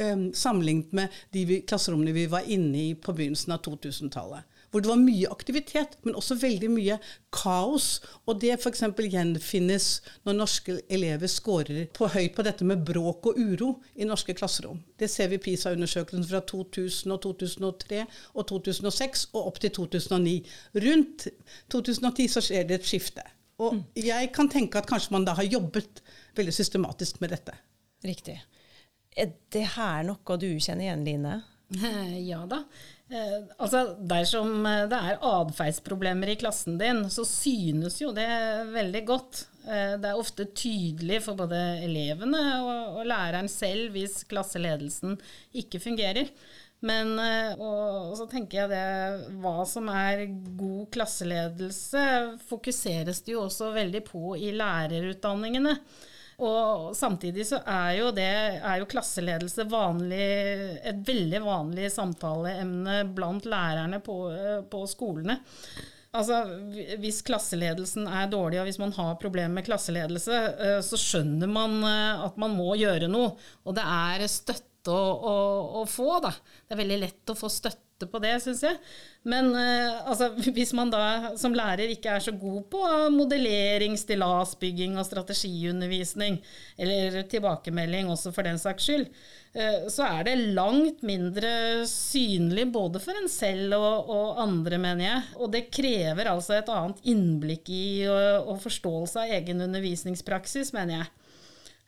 um, 0.00 0.30
sammenlignet 0.34 0.94
med 0.96 1.20
de 1.34 1.60
klasserommene 1.68 2.14
vi 2.16 2.28
var 2.30 2.48
inne 2.48 2.86
i 2.90 2.94
på 2.94 3.14
begynnelsen 3.16 3.56
av 3.56 3.62
2000-tallet. 3.66 4.46
Hvor 4.70 4.84
det 4.84 4.86
var 4.86 5.00
mye 5.02 5.26
aktivitet, 5.34 5.96
men 6.06 6.14
også 6.14 6.36
veldig 6.38 6.68
mye 6.70 6.98
kaos. 7.34 7.88
Og 8.30 8.38
det 8.38 8.52
f.eks. 8.54 8.84
gjenfinnes 9.02 9.88
når 10.28 10.36
norske 10.38 10.76
elever 10.86 11.26
scorer 11.26 11.88
på 11.96 12.06
høyt 12.14 12.36
på 12.36 12.44
dette 12.46 12.68
med 12.68 12.84
bråk 12.86 13.32
og 13.32 13.40
uro 13.40 13.72
i 13.98 14.06
norske 14.06 14.36
klasserom. 14.38 14.78
Det 14.94 15.10
ser 15.10 15.32
vi 15.32 15.40
i 15.40 15.42
PISA-undersøkelsen 15.42 16.28
fra 16.30 16.44
2000 16.46 17.16
og 17.16 17.20
2003 17.26 18.06
og 18.30 18.46
2006 18.52 19.26
og 19.34 19.50
opp 19.50 19.58
til 19.58 19.74
2009. 19.74 20.38
Rundt 20.86 21.28
2010 21.74 22.30
så 22.30 22.46
skjer 22.46 22.70
det 22.70 22.78
et 22.78 22.90
skifte. 22.92 23.26
Og 23.60 23.76
mm. 23.76 23.82
jeg 24.00 24.32
kan 24.36 24.48
tenke 24.50 24.80
at 24.80 24.88
kanskje 24.88 25.14
man 25.16 25.26
da 25.28 25.36
har 25.38 25.48
jobbet 25.48 26.02
veldig 26.38 26.54
systematisk 26.56 27.20
med 27.20 27.34
dette. 27.34 27.54
Riktig. 28.06 28.38
Er 29.16 29.34
det 29.52 29.66
her 29.76 30.04
noe 30.06 30.40
du 30.40 30.48
kjenner 30.56 30.88
igjen, 30.88 31.06
Line? 31.06 31.40
Ja 32.30 32.46
da. 32.50 32.64
Eh, 33.10 33.36
altså, 33.58 33.82
Dersom 34.06 34.66
eh, 34.66 34.86
det 34.90 34.98
er 34.98 35.22
atferdsproblemer 35.26 36.32
i 36.32 36.38
klassen 36.40 36.78
din, 36.80 37.04
så 37.10 37.24
synes 37.26 38.00
jo 38.00 38.12
det 38.14 38.26
veldig 38.70 39.02
godt. 39.06 39.44
Eh, 39.66 39.96
det 40.00 40.12
er 40.12 40.18
ofte 40.18 40.46
tydelig 40.54 41.20
for 41.26 41.38
både 41.38 41.58
elevene 41.86 42.42
og, 42.62 43.00
og 43.00 43.10
læreren 43.10 43.50
selv 43.50 43.94
hvis 43.96 44.22
klasseledelsen 44.30 45.18
ikke 45.62 45.82
fungerer. 45.82 46.30
Men 46.86 47.12
eh, 47.20 47.58
og, 47.58 48.12
og 48.12 48.14
så 48.16 48.26
tenker 48.30 48.62
jeg 48.62 48.70
det 48.72 49.34
Hva 49.42 49.66
som 49.68 49.90
er 49.92 50.24
god 50.56 50.86
klasseledelse, 50.94 52.04
fokuseres 52.48 53.20
det 53.26 53.34
jo 53.36 53.44
også 53.44 53.74
veldig 53.76 54.00
på 54.06 54.32
i 54.40 54.54
lærerutdanningene. 54.56 55.76
Og 56.40 56.96
samtidig 56.96 57.44
så 57.50 57.58
er 57.68 57.98
jo 57.98 58.08
det 58.16 58.30
er 58.64 58.80
jo 58.80 58.88
klasseledelse 58.88 59.66
vanlig, 59.68 60.28
et 60.88 61.02
veldig 61.04 61.42
vanlig 61.44 61.90
samtaleemne 61.92 63.02
blant 63.12 63.44
lærerne 63.44 64.00
på, 64.00 64.16
på 64.72 64.84
skolene. 64.88 65.36
Altså, 66.16 66.40
Hvis 66.98 67.20
klasseledelsen 67.22 68.08
er 68.08 68.30
dårlig, 68.32 68.58
og 68.58 68.66
hvis 68.66 68.80
man 68.82 68.94
har 68.96 69.20
problemer 69.20 69.60
med 69.60 69.68
klasseledelse, 69.68 70.40
eh, 70.58 70.80
så 70.82 70.98
skjønner 70.98 71.50
man 71.50 71.76
eh, 71.86 72.24
at 72.24 72.40
man 72.40 72.56
må 72.56 72.72
gjøre 72.80 73.10
noe. 73.12 73.36
Og 73.68 73.76
det 73.76 73.84
er 73.84 74.26
støtte 74.26 74.69
å, 74.88 74.96
å, 74.96 75.36
å 75.82 75.86
få. 75.88 76.18
da. 76.24 76.32
Det 76.66 76.76
er 76.76 76.84
veldig 76.84 77.00
lett 77.04 77.32
å 77.32 77.38
få 77.38 77.50
støtte 77.52 78.08
på 78.08 78.20
det, 78.22 78.32
syns 78.40 78.62
jeg. 78.64 78.78
Men 79.28 79.50
eh, 79.58 79.98
altså, 80.08 80.30
hvis 80.56 80.72
man 80.76 80.92
da 80.92 81.34
som 81.40 81.56
lærer 81.56 81.92
ikke 81.92 82.14
er 82.16 82.24
så 82.24 82.32
god 82.32 82.64
på 82.72 82.84
modellering, 83.12 83.98
stillasbygging 84.00 84.96
og 84.96 85.04
strategiundervisning, 85.08 86.40
eller 86.80 87.20
tilbakemelding 87.28 88.08
også 88.12 88.32
for 88.32 88.48
den 88.48 88.60
saks 88.62 88.88
skyld, 88.88 89.12
eh, 89.52 89.84
så 89.92 90.08
er 90.08 90.30
det 90.30 90.38
langt 90.56 91.04
mindre 91.04 91.84
synlig 91.90 92.70
både 92.72 93.02
for 93.04 93.20
en 93.20 93.28
selv 93.28 93.76
og, 93.76 94.08
og, 94.08 94.42
andre, 94.46 94.80
mener 94.80 95.06
jeg. 95.06 95.30
Og 95.36 95.52
det 95.52 95.66
krever 95.74 96.32
altså 96.32 96.56
et 96.56 96.72
annet 96.72 97.04
innblikk 97.12 97.68
i 97.74 97.86
og, 98.08 98.54
og 98.54 98.62
forståelse 98.64 99.26
av 99.26 99.40
egen 99.40 99.66
undervisningspraksis, 99.68 100.72
mener 100.76 101.02
jeg. 101.02 101.16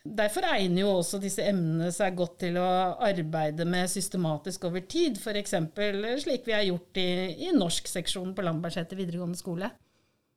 Derfor 0.03 0.43
egner 0.51 0.83
jo 0.83 0.97
også 0.97 1.21
disse 1.23 1.45
emnene 1.47 1.93
seg 1.95 2.17
godt 2.19 2.41
til 2.43 2.57
å 2.59 2.67
arbeide 3.07 3.63
med 3.69 3.91
systematisk 3.91 4.67
over 4.67 4.83
tid, 4.91 5.21
f.eks. 5.21 5.55
slik 6.25 6.49
vi 6.49 6.57
har 6.57 6.67
gjort 6.67 6.99
i, 6.99 7.11
i 7.47 7.53
norskseksjonen 7.55 8.35
på 8.35 8.43
Lambertseter 8.43 8.99
videregående 8.99 9.39
skole. 9.39 9.71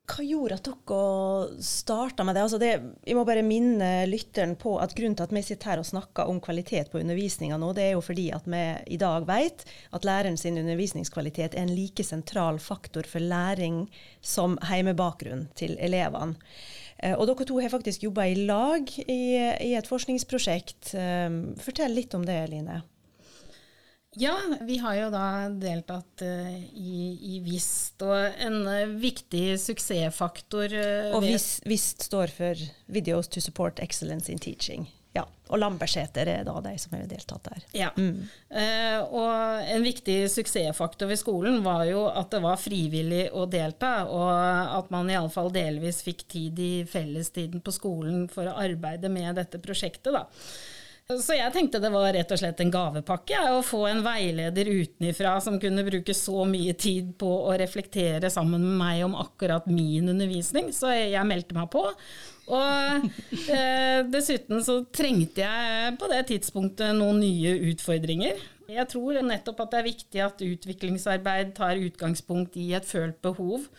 Hva 0.06 0.22
gjorde 0.22 0.60
at 0.60 0.68
dere 0.70 1.64
starta 1.66 2.22
med 2.28 2.36
det? 2.38 2.44
Altså 2.46 2.60
det? 2.62 2.74
Jeg 3.10 3.18
må 3.18 3.24
bare 3.26 3.42
minne 3.46 4.06
lytteren 4.06 4.54
på 4.62 4.76
at 4.78 4.94
grunnen 4.94 5.18
til 5.18 5.26
at 5.26 5.34
vi 5.34 5.42
sitter 5.48 5.72
her 5.72 5.82
og 5.82 5.90
snakker 5.90 6.30
om 6.30 6.38
kvalitet 6.46 6.92
på 6.94 7.02
undervisninga 7.02 7.58
nå, 7.58 7.72
det 7.74 7.88
er 7.88 7.96
jo 7.96 8.06
fordi 8.06 8.28
at 8.38 8.46
vi 8.46 8.62
i 8.94 9.02
dag 9.02 9.26
vet 9.26 9.66
at 9.98 10.06
læreren 10.06 10.38
sin 10.38 10.62
undervisningskvalitet 10.62 11.58
er 11.58 11.66
en 11.66 11.74
like 11.74 12.06
sentral 12.06 12.62
faktor 12.62 13.10
for 13.10 13.24
læring 13.24 13.88
som 14.22 14.60
heimebakgrunn 14.70 15.48
til 15.58 15.74
elevene. 15.82 16.38
Eh, 16.98 17.16
og 17.16 17.28
dere 17.30 17.48
to 17.48 17.60
har 17.60 17.74
faktisk 17.74 18.06
jobba 18.08 18.28
i 18.32 18.36
lag 18.48 18.92
i, 19.06 19.22
i, 19.38 19.72
et 19.76 19.88
forskningsprosjekt. 19.90 20.94
Eh, 20.96 21.30
fortell 21.62 21.96
litt 21.98 22.16
om 22.18 22.26
det, 22.28 22.40
Line. 22.52 22.82
Ja, 24.16 24.38
vi 24.64 24.78
har 24.80 24.96
jo 24.96 25.08
da 25.12 25.50
deltatt 25.52 26.22
uh, 26.24 26.52
i, 26.72 27.00
i, 27.36 27.40
VIST, 27.44 28.00
og 28.08 28.38
en 28.46 28.62
viktig 29.02 29.58
suksessfaktor 29.60 30.72
Og 31.18 31.26
VIST, 31.26 31.66
VIST, 31.68 32.06
står 32.08 32.32
for 32.32 32.62
Videos 32.88 33.28
to 33.28 33.44
Support 33.44 33.84
Excellence 33.84 34.32
in 34.32 34.40
Teaching. 34.40 34.88
Ja, 35.16 35.24
Og 35.48 35.60
Lambertseter 35.62 36.28
er 36.28 36.44
da 36.44 36.58
de 36.66 36.74
som 36.82 36.96
har 36.96 37.06
deltatt 37.08 37.46
der. 37.48 37.66
Ja, 37.78 37.92
mm. 37.96 38.18
Eh, 38.50 38.98
og 39.06 39.70
En 39.72 39.86
viktig 39.86 40.18
suksessfaktor 40.34 41.08
ved 41.08 41.22
skolen 41.22 41.62
var 41.64 41.86
jo 41.88 42.06
at 42.10 42.34
det 42.34 42.42
var 42.44 42.60
frivillig 42.60 43.30
å 43.32 43.46
delta, 43.48 43.94
og 44.12 44.32
at 44.80 44.92
man 44.92 45.10
iallfall 45.12 45.54
delvis 45.56 46.02
fikk 46.04 46.26
tid 46.36 46.60
i 46.60 46.72
fellestiden 46.90 47.64
på 47.64 47.74
skolen 47.76 48.26
for 48.32 48.50
å 48.50 48.58
arbeide 48.66 49.12
med 49.14 49.38
dette 49.40 49.62
prosjektet. 49.64 50.12
da. 50.16 50.26
Så 51.06 51.36
jeg 51.38 51.54
tenkte 51.54 51.78
det 51.78 51.92
var 51.94 52.08
rett 52.16 52.32
og 52.34 52.40
slett 52.42 52.62
en 52.64 52.72
gavepakke 52.74 53.38
å 53.54 53.60
få 53.62 53.84
en 53.86 54.00
veileder 54.02 54.66
utenifra 54.66 55.36
som 55.44 55.60
kunne 55.62 55.84
bruke 55.86 56.16
så 56.18 56.48
mye 56.50 56.74
tid 56.82 57.12
på 57.22 57.30
å 57.46 57.52
reflektere 57.62 58.32
sammen 58.34 58.64
med 58.64 58.80
meg 58.80 59.04
om 59.06 59.14
akkurat 59.22 59.68
min 59.70 60.10
undervisning, 60.10 60.72
så 60.74 60.90
jeg 60.96 61.30
meldte 61.30 61.54
meg 61.54 61.70
på. 61.76 61.84
Og 62.50 63.06
eh, 63.54 64.02
dessuten 64.10 64.66
så 64.66 64.80
trengte 64.90 65.46
jeg 65.46 65.94
på 66.02 66.10
det 66.10 66.24
tidspunktet 66.34 66.98
noen 66.98 67.22
nye 67.22 67.54
utfordringer. 67.70 68.42
Jeg 68.66 68.90
tror 68.90 69.22
nettopp 69.22 69.62
at 69.62 69.76
det 69.76 69.82
er 69.84 69.90
viktig 69.92 70.26
at 70.26 70.42
utviklingsarbeid 70.42 71.54
tar 71.54 71.86
utgangspunkt 71.86 72.58
i 72.58 72.72
et 72.74 72.90
følt 72.90 73.22
behov. 73.22 73.70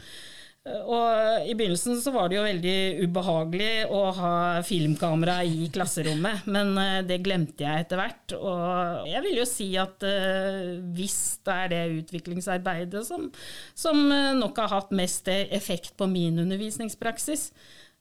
Og 0.66 1.46
I 1.46 1.54
begynnelsen 1.54 2.00
så 2.02 2.11
var 2.11 2.26
det 2.26 2.40
jo 2.40 2.46
veldig 2.46 3.04
ubehagelig 3.06 3.87
å 3.94 4.00
ha 4.16 4.32
filmkamera 4.66 5.38
i 5.46 5.68
klasserommet, 5.70 6.49
men 6.50 6.73
eh, 6.82 6.99
det 7.06 7.20
glemte 7.23 7.62
jeg 7.62 7.85
etter 7.85 8.00
hvert. 8.00 8.35
Og 8.35 9.06
jeg 9.06 9.23
vil 9.28 9.38
jo 9.38 9.46
si 9.46 9.68
at 9.78 10.02
uh, 10.02 10.75
hvis 10.96 11.20
det 11.46 11.56
er 11.62 11.73
det 11.73 11.82
utviklingsarbeidet 12.00 13.04
som, 13.06 13.30
som 13.78 14.02
eh, 14.11 14.35
nok 14.35 14.58
har 14.64 14.75
hatt 14.75 14.94
mest 14.96 15.30
effekt 15.30 15.94
på 16.00 16.11
min 16.11 16.42
undervisningspraksis. 16.42 17.52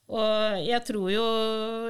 Og 0.05 0.62
jeg 0.62 0.81
tror 0.86 1.07
jo 1.10 1.25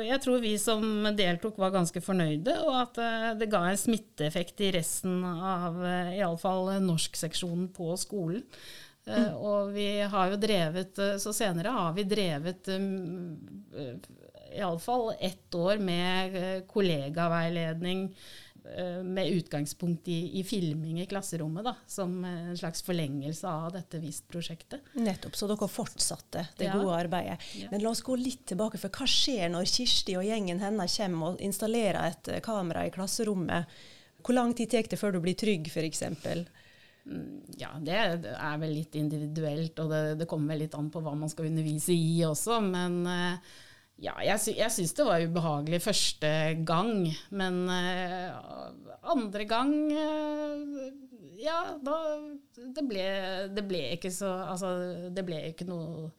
jeg 0.04 0.22
tror 0.24 0.44
vi 0.44 0.54
som 0.60 1.08
deltok 1.16 1.58
var 1.60 1.74
ganske 1.74 2.00
fornøyde, 2.04 2.54
og 2.64 2.78
at 2.80 3.00
det 3.40 3.50
ga 3.52 3.66
en 3.68 3.80
smitteeffekt 3.80 4.64
i 4.64 4.72
resten 4.76 5.20
av 5.24 5.82
iallfall 6.16 6.78
norskseksjonen 6.84 7.68
på 7.76 7.96
skolen. 8.00 8.44
Mm. 9.06 9.36
Og 9.38 9.74
vi 9.76 9.90
har 10.02 10.32
jo 10.32 10.38
drevet 10.42 10.98
eh, 10.98 11.18
Så 11.22 11.30
senere 11.36 11.70
har 11.76 11.92
vi 11.94 12.08
drevet 12.10 12.72
um, 12.74 13.36
iallfall 14.56 15.12
ett 15.20 15.56
år 15.56 15.78
med 15.78 16.66
kollegaveiledning 16.68 18.08
med 19.04 19.28
utgangspunkt 19.30 20.08
i, 20.08 20.40
i, 20.40 20.44
filming 20.44 21.02
i 21.02 21.06
klasserommet, 21.06 21.64
da, 21.68 21.76
som 21.88 22.16
en 22.26 22.56
slags 22.58 22.82
forlengelse 22.82 23.46
av 23.46 23.68
dette 23.76 24.00
VIST-prosjektet. 24.02 24.88
Nettopp, 24.98 25.36
så 25.38 25.46
dere 25.52 25.68
fortsatte 25.70 26.48
det 26.58 26.72
ja. 26.72 26.74
gode 26.74 26.96
arbeidet. 26.98 27.38
Ja. 27.60 27.70
Men 27.70 27.84
la 27.84 27.92
oss 27.92 28.02
gå 28.02 28.16
litt 28.18 28.48
tilbake, 28.50 28.80
for 28.82 28.90
hva 28.90 29.06
skjer 29.06 29.52
når 29.54 29.70
Kirsti 29.70 30.18
og 30.18 30.26
gjengen 30.26 30.64
hennes 30.66 30.98
kommer 30.98 31.36
og 31.36 31.46
installerer 31.46 32.10
et 32.10 32.32
kamera 32.48 32.88
i 32.88 32.96
klasserommet? 32.96 33.78
Hvor 34.26 34.40
lang 34.40 34.56
tid 34.58 34.72
tar 34.74 34.90
det 34.90 34.98
før 34.98 35.14
du 35.14 35.22
blir 35.28 35.38
trygg, 35.38 35.70
f.eks.? 35.70 36.02
Mm, 37.06 37.44
ja, 37.62 37.70
det 37.86 37.98
er 38.02 38.58
vel 38.62 38.74
litt 38.74 38.96
individuelt, 38.98 39.78
og 39.84 39.92
det, 39.94 40.02
det 40.22 40.28
kommer 40.30 40.56
vel 40.56 40.66
litt 40.66 40.76
an 40.78 40.90
på 40.94 41.04
hva 41.06 41.14
man 41.18 41.30
skal 41.32 41.52
undervise 41.52 41.94
i 41.94 42.24
også. 42.26 42.60
Men 42.66 43.02
eh, 43.12 43.54
ja, 44.02 44.16
jeg, 44.26 44.42
sy 44.42 44.56
jeg 44.58 44.74
syns 44.74 44.96
det 44.98 45.08
var 45.08 45.24
ubehagelig 45.24 45.82
første 45.86 46.32
gang. 46.68 47.08
Men 47.38 47.62
uh, 47.70 48.36
andre 49.16 49.48
gang 49.48 49.76
uh, 49.94 50.88
Ja, 51.40 51.62
da 51.84 52.00
det 52.56 52.84
ble, 52.88 53.06
det 53.52 53.64
ble 53.68 53.82
ikke 53.96 54.12
så 54.14 54.30
Altså, 54.50 54.70
det 55.12 55.24
ble 55.28 55.42
ikke 55.50 55.68
noe, 55.68 56.10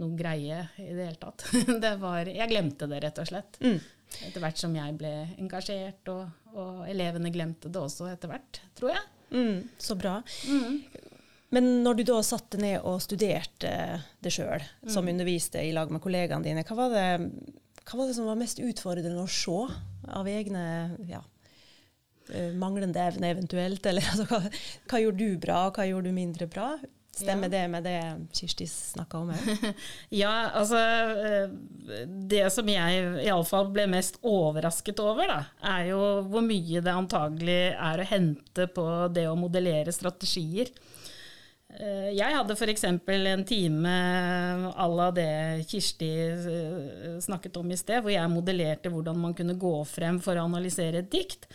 noe 0.00 0.16
greie 0.16 0.62
i 0.80 0.90
det 0.94 1.10
hele 1.10 1.20
tatt. 1.20 1.44
det 1.84 1.94
var 2.00 2.30
Jeg 2.30 2.52
glemte 2.52 2.88
det, 2.88 3.02
rett 3.04 3.20
og 3.20 3.28
slett. 3.28 3.60
Mm. 3.60 3.80
Etter 4.26 4.42
hvert 4.42 4.58
som 4.58 4.72
jeg 4.74 4.96
ble 4.98 5.12
engasjert, 5.38 6.08
og, 6.10 6.52
og 6.56 6.84
elevene 6.90 7.30
glemte 7.34 7.70
det 7.70 7.82
også 7.84 8.08
etter 8.10 8.32
hvert, 8.32 8.64
tror 8.78 8.94
jeg. 8.96 9.08
Mm, 9.30 9.68
så 9.78 9.96
bra. 9.98 10.20
Mm. 10.48 10.80
Men 11.50 11.70
når 11.84 11.98
du 11.98 12.04
da 12.12 12.20
satte 12.22 12.60
ned 12.62 12.84
og 12.86 13.00
studerte 13.02 13.72
det 14.22 14.32
sjøl, 14.34 14.62
mm. 14.84 14.92
som 14.94 15.08
underviste 15.10 15.62
i 15.66 15.72
lag 15.74 15.90
med 15.90 16.02
kollegaene 16.02 16.46
dine, 16.46 16.64
hva 16.66 16.76
var, 16.78 16.94
det, 16.94 17.56
hva 17.82 17.98
var 17.98 18.10
det 18.10 18.16
som 18.18 18.30
var 18.30 18.38
mest 18.38 18.62
utfordrende 18.62 19.24
å 19.24 19.30
se 19.30 19.58
av 20.20 20.30
egne 20.30 20.64
ja, 21.10 21.24
eh, 22.30 22.54
manglende 22.58 23.02
evne 23.02 23.32
eventuelt? 23.34 23.86
Eller 23.90 24.06
altså, 24.12 24.28
hva, 24.30 24.42
hva 24.92 25.02
gjorde 25.02 25.26
du 25.26 25.42
bra, 25.42 25.64
og 25.66 25.78
hva 25.78 25.88
gjorde 25.90 26.12
du 26.12 26.18
mindre 26.20 26.50
bra? 26.50 26.72
Stemmer 27.10 27.50
det 27.52 27.62
med 27.68 27.84
det 27.84 27.98
Kirsti 28.32 28.66
snakka 28.70 29.18
om 29.18 29.32
òg? 29.34 29.64
ja, 30.22 30.30
altså 30.56 30.78
eh, 30.78 31.50
Det 32.30 32.44
som 32.54 32.68
jeg 32.70 33.02
iallfall 33.26 33.68
ble 33.74 33.88
mest 33.90 34.20
overrasket 34.22 35.02
over, 35.02 35.26
da, 35.28 35.40
er 35.74 35.90
jo 35.90 36.00
hvor 36.30 36.44
mye 36.46 36.80
det 36.80 36.94
antagelig 36.94 37.60
er 37.74 38.00
å 38.00 38.08
hente 38.08 38.68
på 38.72 38.86
det 39.12 39.26
å 39.28 39.36
modellere 39.38 39.92
strategier. 39.94 40.70
Eh, 41.70 42.08
jeg 42.16 42.34
hadde 42.34 42.56
f.eks. 42.56 42.86
en 42.88 43.44
time 43.46 43.92
à 44.70 44.86
la 44.90 45.10
det 45.14 45.66
Kirsti 45.70 46.10
eh, 46.30 47.18
snakket 47.22 47.60
om 47.60 47.70
i 47.70 47.78
sted, 47.78 48.00
hvor 48.02 48.14
jeg 48.14 48.32
modellerte 48.32 48.90
hvordan 48.90 49.18
man 49.18 49.36
kunne 49.38 49.58
gå 49.60 49.76
frem 49.86 50.18
for 50.22 50.38
å 50.38 50.48
analysere 50.50 51.04
et 51.04 51.12
dikt. 51.12 51.46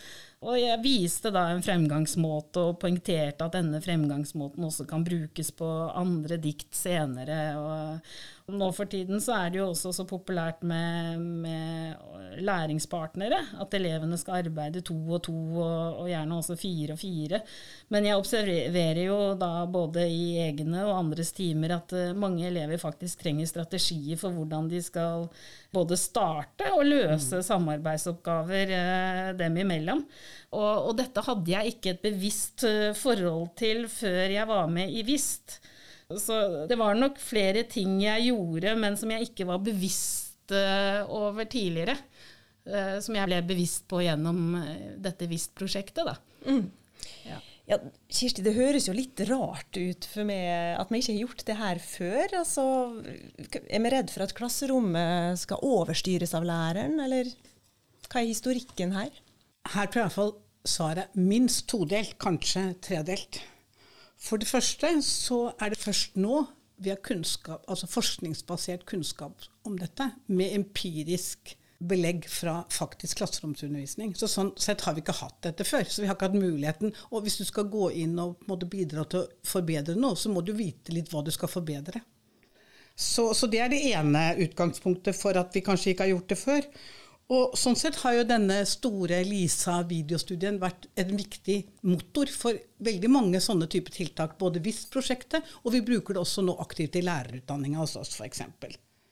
Og 0.44 0.58
jeg 0.60 0.82
viste 0.84 1.32
da 1.34 1.48
en 1.54 1.64
fremgangsmåte 1.66 2.62
og 2.70 2.80
poengterte 2.82 3.48
at 3.48 3.56
denne 3.56 3.80
fremgangsmåten 3.82 4.68
også 4.68 4.86
kan 4.90 5.06
brukes 5.08 5.52
på 5.56 5.70
andre 5.96 6.38
dikt 6.42 6.76
senere. 6.76 7.40
Og 7.58 8.35
nå 8.46 8.68
for 8.78 8.86
tiden 8.86 9.22
så 9.24 9.34
er 9.40 9.54
det 9.54 9.58
jo 9.58 9.72
også 9.72 9.92
så 9.96 10.04
populært 10.06 10.62
med, 10.68 11.22
med 11.42 12.42
læringspartnere. 12.46 13.40
At 13.62 13.74
elevene 13.78 14.18
skal 14.22 14.44
arbeide 14.44 14.84
to 14.86 14.96
og 15.18 15.24
to, 15.26 15.34
og, 15.34 16.02
og, 16.04 16.10
gjerne 16.12 16.38
også 16.38 16.58
fire 16.60 16.94
og 16.94 17.02
fire. 17.02 17.42
Men 17.94 18.06
jeg 18.06 18.20
observerer 18.22 19.02
jo 19.08 19.18
da 19.40 19.66
både 19.72 20.06
i 20.12 20.38
egne 20.46 20.86
og 20.86 21.00
andres 21.00 21.34
timer 21.36 21.78
at 21.80 21.96
eh, 21.98 22.14
mange 22.14 22.46
elever 22.48 22.82
faktisk 22.82 23.24
trenger 23.24 23.50
strategier 23.50 24.20
for 24.22 24.36
hvordan 24.36 24.70
de 24.70 24.82
skal 24.84 25.28
både 25.76 25.98
starte 26.00 26.70
og 26.72 26.86
løse 26.86 27.42
mm. 27.42 27.46
samarbeidsoppgaver 27.50 28.76
eh, 28.78 29.32
dem 29.42 29.62
imellom. 29.66 30.06
Og, 30.56 30.92
og, 30.92 30.92
dette 31.02 31.24
hadde 31.26 31.52
jeg 31.52 31.76
ikke 31.76 31.96
et 31.96 32.04
bevisst 32.06 32.68
eh, 32.68 32.92
forhold 32.96 33.56
til 33.58 33.88
før 33.92 34.38
jeg 34.38 34.54
var 34.54 34.70
med 34.72 34.94
i 34.94 35.02
VIST. 35.08 35.60
Så 36.10 36.68
det 36.70 36.78
var 36.78 36.98
nok 36.98 37.18
flere 37.22 37.66
ting 37.70 37.98
jeg 38.04 38.28
gjorde, 38.30 38.76
men 38.78 38.98
som 39.00 39.14
jeg 39.14 39.30
ikke 39.32 39.48
var 39.50 39.64
bevisst 39.66 40.54
eh, 40.54 41.02
over 41.10 41.48
tidligere. 41.50 41.98
Som 42.66 43.14
jeg 43.14 43.30
ble 43.30 43.44
bevisst 43.46 43.84
på 43.86 44.00
gjennom 44.02 44.56
dette 44.98 45.28
VIST-prosjektet. 45.30 46.08
Mm. 46.50 46.64
Ja. 47.28 47.36
Ja, 47.66 47.80
Kirsti, 48.14 48.44
det 48.46 48.54
høres 48.54 48.86
jo 48.86 48.94
litt 48.94 49.18
rart 49.26 49.78
ut 49.78 50.06
for 50.06 50.28
meg 50.28 50.78
at 50.78 50.92
vi 50.94 51.00
ikke 51.02 51.14
har 51.16 51.22
gjort 51.24 51.44
det 51.48 51.56
her 51.58 51.82
før. 51.82 52.36
Altså, 52.42 52.66
er 53.66 53.82
vi 53.82 53.92
redd 53.94 54.14
for 54.14 54.26
at 54.26 54.36
klasserommet 54.38 55.42
skal 55.42 55.66
overstyres 55.66 56.36
av 56.38 56.46
læreren, 56.46 57.00
eller 57.02 57.32
hva 58.06 58.22
er 58.22 58.30
historikken 58.30 58.94
her? 58.94 59.10
Her 59.74 59.90
tror 59.90 60.04
jeg 60.04 60.06
iallfall 60.06 60.36
svaret 60.66 61.18
minst 61.18 61.66
todelt, 61.72 62.14
kanskje 62.22 62.68
tredelt. 62.86 63.42
For 64.26 64.42
det 64.42 64.50
første 64.50 64.90
så 65.06 65.40
er 65.62 65.74
det 65.74 65.82
først 65.82 66.18
nå 66.18 66.46
vi 66.82 66.92
har 66.92 67.00
kunnskap, 67.00 67.64
altså 67.72 67.88
forskningsbasert 67.88 68.84
kunnskap 68.90 69.46
om 69.64 69.78
dette, 69.80 70.10
med 70.28 70.58
empirisk 70.58 71.54
belegg 71.80 72.26
fra 72.32 72.58
faktisk 72.72 73.20
klasseromsundervisning. 73.20 74.14
Så 74.18 74.28
sånn 74.32 74.52
sett 74.60 74.84
har 74.86 74.96
vi 74.96 75.04
ikke 75.04 75.16
hatt 75.20 75.38
dette 75.46 75.68
før. 75.68 75.86
Så 75.88 76.02
vi 76.02 76.10
har 76.10 76.18
ikke 76.18 76.30
hatt 76.30 76.38
muligheten. 76.40 76.94
Og 77.12 77.24
hvis 77.26 77.38
du 77.40 77.46
skal 77.48 77.70
gå 77.72 77.90
inn 78.02 78.18
og 78.22 78.44
måte, 78.50 78.68
bidra 78.72 79.06
til 79.12 79.24
å 79.24 79.48
forbedre 79.48 79.96
noe, 80.00 80.18
så 80.20 80.32
må 80.34 80.44
du 80.44 80.54
vite 80.56 80.96
litt 80.96 81.12
hva 81.14 81.24
du 81.24 81.32
skal 81.36 81.52
forbedre. 81.52 82.02
Så, 82.96 83.34
så, 83.36 83.48
det 83.52 83.60
er 83.60 83.72
det 83.72 83.82
ene 83.92 84.30
utgangspunktet 84.46 85.18
for 85.20 85.36
at 85.40 85.56
vi 85.56 85.64
kanskje 85.64 85.92
ikke 85.92 86.08
har 86.08 86.14
gjort 86.14 86.32
det 86.32 86.40
før. 86.40 86.70
Og 87.34 87.56
sånn 87.58 87.78
sett 87.78 87.98
har 88.04 88.20
jo 88.20 88.26
denne 88.30 88.60
store 88.70 89.24
LISA-videostudien 89.26 90.60
vært 90.62 90.86
en 91.02 91.16
viktig 91.18 91.58
motor 91.90 92.30
for 92.30 92.60
veldig 92.86 93.10
mange 93.10 93.42
sånne 93.42 93.66
typer 93.72 93.96
tiltak. 93.96 94.36
Både 94.38 94.62
VIST-prosjektet, 94.62 95.56
og 95.64 95.74
vi 95.74 95.82
bruker 95.88 96.14
det 96.14 96.22
også 96.22 96.46
nå 96.46 96.54
aktivt 96.62 97.00
i 97.00 97.06
lærerutdanninga 97.06 97.82
hos 97.82 97.96
oss, 97.98 98.14
f.eks. 98.20 98.44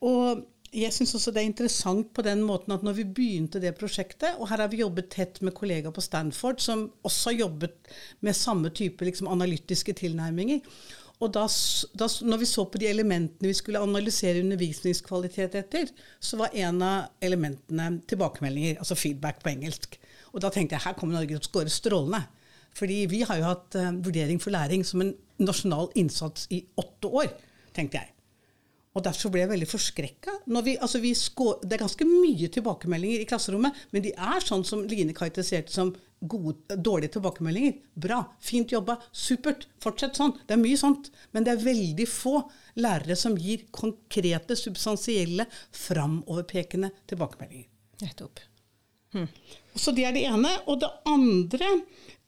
Og 0.05 0.43
jeg 0.73 0.93
syns 0.93 1.13
også 1.17 1.33
det 1.33 1.41
er 1.41 1.49
interessant 1.49 2.09
på 2.13 2.25
den 2.25 2.41
måten 2.45 2.73
at 2.73 2.85
når 2.85 2.99
vi 2.99 3.09
begynte 3.17 3.61
det 3.61 3.75
prosjektet, 3.77 4.37
og 4.37 4.49
her 4.49 4.61
har 4.61 4.69
vi 4.69 4.81
jobbet 4.81 5.09
tett 5.13 5.41
med 5.45 5.53
kollegaer 5.57 5.93
på 5.93 6.01
Stanford 6.01 6.61
som 6.61 6.87
også 7.05 7.31
har 7.31 7.47
jobbet 7.47 7.93
med 8.25 8.37
samme 8.37 8.69
type 8.73 9.05
liksom, 9.05 9.29
analytiske 9.33 9.93
tilnærminger. 10.01 10.61
Og 11.23 11.31
da, 11.31 11.45
da, 11.95 12.07
når 12.27 12.41
vi 12.41 12.47
så 12.49 12.65
på 12.67 12.79
de 12.81 12.89
elementene 12.89 13.47
vi 13.47 13.55
skulle 13.55 13.81
analysere 13.83 14.41
undervisningskvalitet 14.43 15.55
etter, 15.61 15.91
så 16.19 16.39
var 16.41 16.55
en 16.65 16.81
av 16.83 17.23
elementene 17.23 18.01
tilbakemeldinger, 18.11 18.81
altså 18.83 18.97
feedback 18.99 19.39
på 19.43 19.53
engelsk. 19.53 19.95
Og 20.33 20.43
da 20.43 20.51
tenkte 20.51 20.75
jeg 20.75 20.83
her 20.87 20.97
kommer 20.97 21.15
Norge 21.15 21.37
til 21.37 21.39
å 21.39 21.47
skåre 21.47 21.71
strålende. 21.71 22.25
Fordi 22.73 23.03
vi 23.07 23.21
har 23.23 23.39
jo 23.39 23.47
hatt 23.51 23.77
uh, 23.77 23.91
vurdering 24.03 24.41
for 24.41 24.53
læring 24.55 24.83
som 24.87 25.03
en 25.05 25.13
nasjonal 25.39 25.91
innsats 25.99 26.47
i 26.51 26.63
åtte 26.81 27.11
år, 27.21 27.29
tenkte 27.77 28.01
jeg. 28.01 28.09
Og 28.93 29.01
Derfor 29.01 29.33
ble 29.33 29.41
jeg 29.41 29.49
veldig 29.49 29.67
forskrekka. 29.69 30.33
Altså 30.53 30.99
det 31.01 31.75
er 31.75 31.81
ganske 31.81 32.05
mye 32.05 32.49
tilbakemeldinger 32.53 33.23
i 33.23 33.29
klasserommet, 33.29 33.77
men 33.91 34.03
de 34.05 34.13
er 34.13 34.45
sånn 34.45 34.65
som 34.67 34.83
Line 34.85 35.15
karakteriserte 35.17 35.73
som 35.73 35.95
gode, 36.21 36.77
dårlige 36.77 37.15
tilbakemeldinger. 37.17 37.79
Bra, 38.05 38.21
fint 38.43 38.71
jobba, 38.71 38.99
supert, 39.09 39.65
fortsett 39.83 40.19
sånn. 40.19 40.35
Det 40.45 40.55
er 40.55 40.61
mye 40.61 40.79
sånt. 40.79 41.09
Men 41.33 41.47
det 41.47 41.55
er 41.55 41.65
veldig 41.65 42.07
få 42.09 42.37
lærere 42.83 43.17
som 43.19 43.35
gir 43.39 43.65
konkrete, 43.73 44.57
substansielle, 44.59 45.47
framoverpekende 45.73 46.93
tilbakemeldinger. 47.09 47.67
Nettopp. 48.03 48.45
Hm. 49.13 49.27
Så 49.75 49.93
det 49.95 50.05
er 50.07 50.15
det 50.15 50.27
ene. 50.29 50.53
Og 50.69 50.79
det 50.85 50.93
andre 51.09 51.73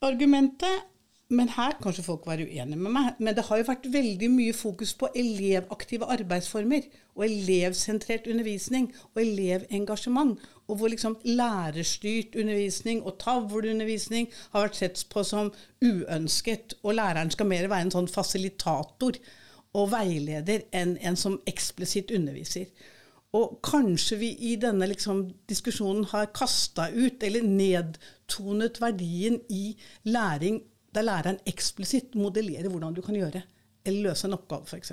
argumentet 0.06 0.92
men 1.30 1.50
her 1.50 1.74
kanskje 1.82 2.04
folk 2.06 2.28
være 2.30 2.46
uenige 2.46 2.78
med 2.78 2.92
meg, 2.94 3.14
men 3.18 3.34
det 3.34 3.48
har 3.48 3.58
jo 3.58 3.66
vært 3.66 3.88
veldig 3.90 4.28
mye 4.30 4.54
fokus 4.54 4.92
på 4.94 5.08
elevaktive 5.18 6.06
arbeidsformer 6.14 6.86
og 7.16 7.24
elevsentrert 7.26 8.28
undervisning 8.30 8.92
og 9.16 9.22
elevengasjement. 9.24 10.36
Og 10.68 10.78
hvor 10.78 10.92
liksom 10.94 11.18
lærerstyrt 11.26 12.38
undervisning 12.38 13.02
og 13.04 13.18
tavleundervisning 13.24 14.30
har 14.54 14.68
vært 14.68 14.78
sett 14.82 15.02
på 15.10 15.24
som 15.26 15.50
uønsket. 15.82 16.78
Og 16.84 16.94
læreren 17.00 17.34
skal 17.34 17.50
mer 17.50 17.72
være 17.74 17.88
en 17.88 17.96
sånn 17.96 18.12
fasilitator 18.12 19.18
og 19.74 19.90
veileder 19.96 20.68
enn 20.78 20.94
en 21.02 21.18
som 21.18 21.40
eksplisitt 21.50 22.14
underviser. 22.14 22.70
Og 23.34 23.58
kanskje 23.66 24.20
vi 24.22 24.30
i 24.52 24.54
denne 24.62 24.86
liksom, 24.94 25.26
diskusjonen 25.50 26.06
har 26.14 26.30
kasta 26.38 26.92
ut 26.94 27.26
eller 27.26 27.44
nedtonet 27.50 28.78
verdien 28.80 29.42
i 29.50 29.74
læring 30.06 30.62
der 30.96 31.06
læreren 31.06 31.42
eksplisitt 31.50 32.16
modellerer 32.20 32.72
hvordan 32.72 32.96
du 32.96 33.02
kan 33.06 33.18
gjøre 33.18 33.44
eller 33.86 34.10
løse 34.10 34.28
en 34.28 34.38
oppgave, 34.38 34.66
f.eks. 34.66 34.92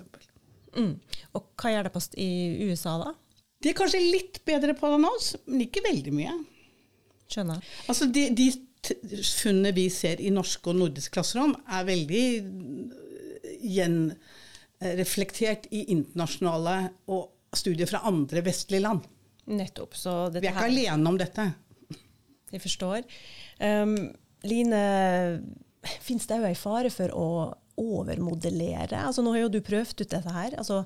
Mm. 0.77 0.95
Og 1.37 1.41
hva 1.61 1.73
gjør 1.73 1.89
det 1.89 1.95
på 1.95 2.03
i 2.21 2.31
USA, 2.69 2.93
da? 3.01 3.11
De 3.63 3.71
er 3.71 3.79
kanskje 3.79 4.01
litt 4.03 4.41
bedre 4.49 4.75
på 4.77 4.91
det 4.91 4.99
enn 4.99 5.09
oss, 5.09 5.29
men 5.47 5.65
ikke 5.65 5.85
veldig 5.85 6.13
mye. 6.17 6.35
Skjønner. 7.31 7.59
Altså, 7.89 8.09
de, 8.13 8.23
de 8.37 8.47
funnene 9.23 9.73
vi 9.77 9.87
ser 9.95 10.21
i 10.21 10.33
norske 10.35 10.73
og 10.73 10.79
nordiske 10.81 11.15
klasserom, 11.15 11.55
er 11.71 11.89
veldig 11.89 12.25
gjenreflektert 13.63 15.69
i 15.71 15.85
internasjonale 15.95 16.77
og 17.15 17.31
studier 17.57 17.89
fra 17.89 18.03
andre 18.09 18.43
vestlige 18.45 18.83
land. 18.83 19.07
Nettopp. 19.53 19.95
vi 19.95 20.43
er 20.43 20.51
ikke 20.51 20.59
her... 20.59 20.71
alene 20.71 21.11
om 21.11 21.19
dette. 21.21 21.45
Jeg 22.53 22.61
forstår. 22.63 23.01
Um, 23.63 23.97
Line, 24.43 24.83
Fins 25.83 26.29
det 26.31 26.39
òg 26.39 26.47
ei 26.51 26.59
fare 26.59 26.93
for 26.95 27.13
å 27.17 27.27
overmodellere? 27.83 29.01
Altså, 29.09 29.25
nå 29.25 29.35
har 29.35 29.47
jo 29.47 29.53
du 29.57 29.61
prøvd 29.65 30.05
ut 30.05 30.17
dette 30.17 30.37
her. 30.37 30.57
altså 30.61 30.85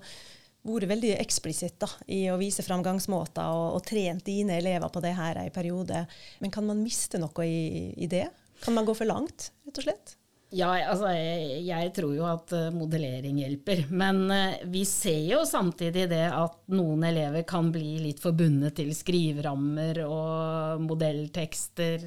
vært 0.66 0.90
veldig 0.90 1.12
eksplisitt 1.20 1.78
da, 1.82 1.88
i 2.10 2.24
å 2.32 2.38
vise 2.40 2.64
framgangsmåter 2.66 3.54
og, 3.54 3.78
og 3.78 3.84
trent 3.86 4.24
dine 4.26 4.58
elever 4.58 4.90
på 4.90 5.02
det 5.04 5.14
her 5.14 5.38
en 5.38 5.54
periode. 5.54 6.04
Men 6.42 6.54
kan 6.54 6.66
man 6.66 6.82
miste 6.82 7.20
noe 7.22 7.46
i, 7.46 7.92
i 7.94 8.08
det? 8.10 8.26
Kan 8.64 8.74
man 8.74 8.86
gå 8.88 8.94
for 8.96 9.08
langt, 9.08 9.52
rett 9.66 9.82
og 9.82 9.86
slett? 9.86 10.16
Ja, 10.54 10.70
altså 10.88 11.10
jeg, 11.10 11.64
jeg, 11.66 11.90
tror 11.96 12.12
jo 12.14 12.26
at 12.28 12.52
uh, 12.54 12.68
modellering 12.74 13.40
hjelper. 13.42 13.82
Men 13.90 14.22
uh, 14.30 14.58
vi 14.70 14.84
ser 14.88 15.24
jo 15.26 15.42
samtidig 15.48 16.06
det 16.12 16.24
at 16.30 16.60
noen 16.72 17.02
elever 17.08 17.42
kan 17.48 17.72
bli 17.74 17.96
litt 18.04 18.22
forbundet 18.22 18.78
til 18.78 18.92
skriverammer 18.94 20.04
og 20.06 20.84
modelltekster 20.86 22.06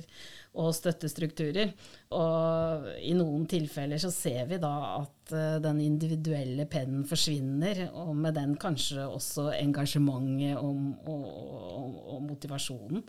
og 0.58 0.72
støttestrukturer. 0.74 1.74
Og 2.18 2.88
i 3.06 3.14
noen 3.18 3.46
tilfeller 3.50 4.02
så 4.02 4.12
ser 4.14 4.48
vi 4.50 4.62
da 4.62 4.74
at 4.96 5.34
uh, 5.36 5.60
den 5.64 5.84
individuelle 5.86 6.66
pennen 6.72 7.06
forsvinner, 7.10 7.86
og 7.94 8.16
med 8.18 8.38
den 8.40 8.56
kanskje 8.60 9.06
også 9.06 9.52
engasjementet 9.60 10.58
og, 10.58 10.82
og, 11.06 11.30
og, 11.30 12.02
og 12.16 12.26
motivasjonen. 12.32 13.06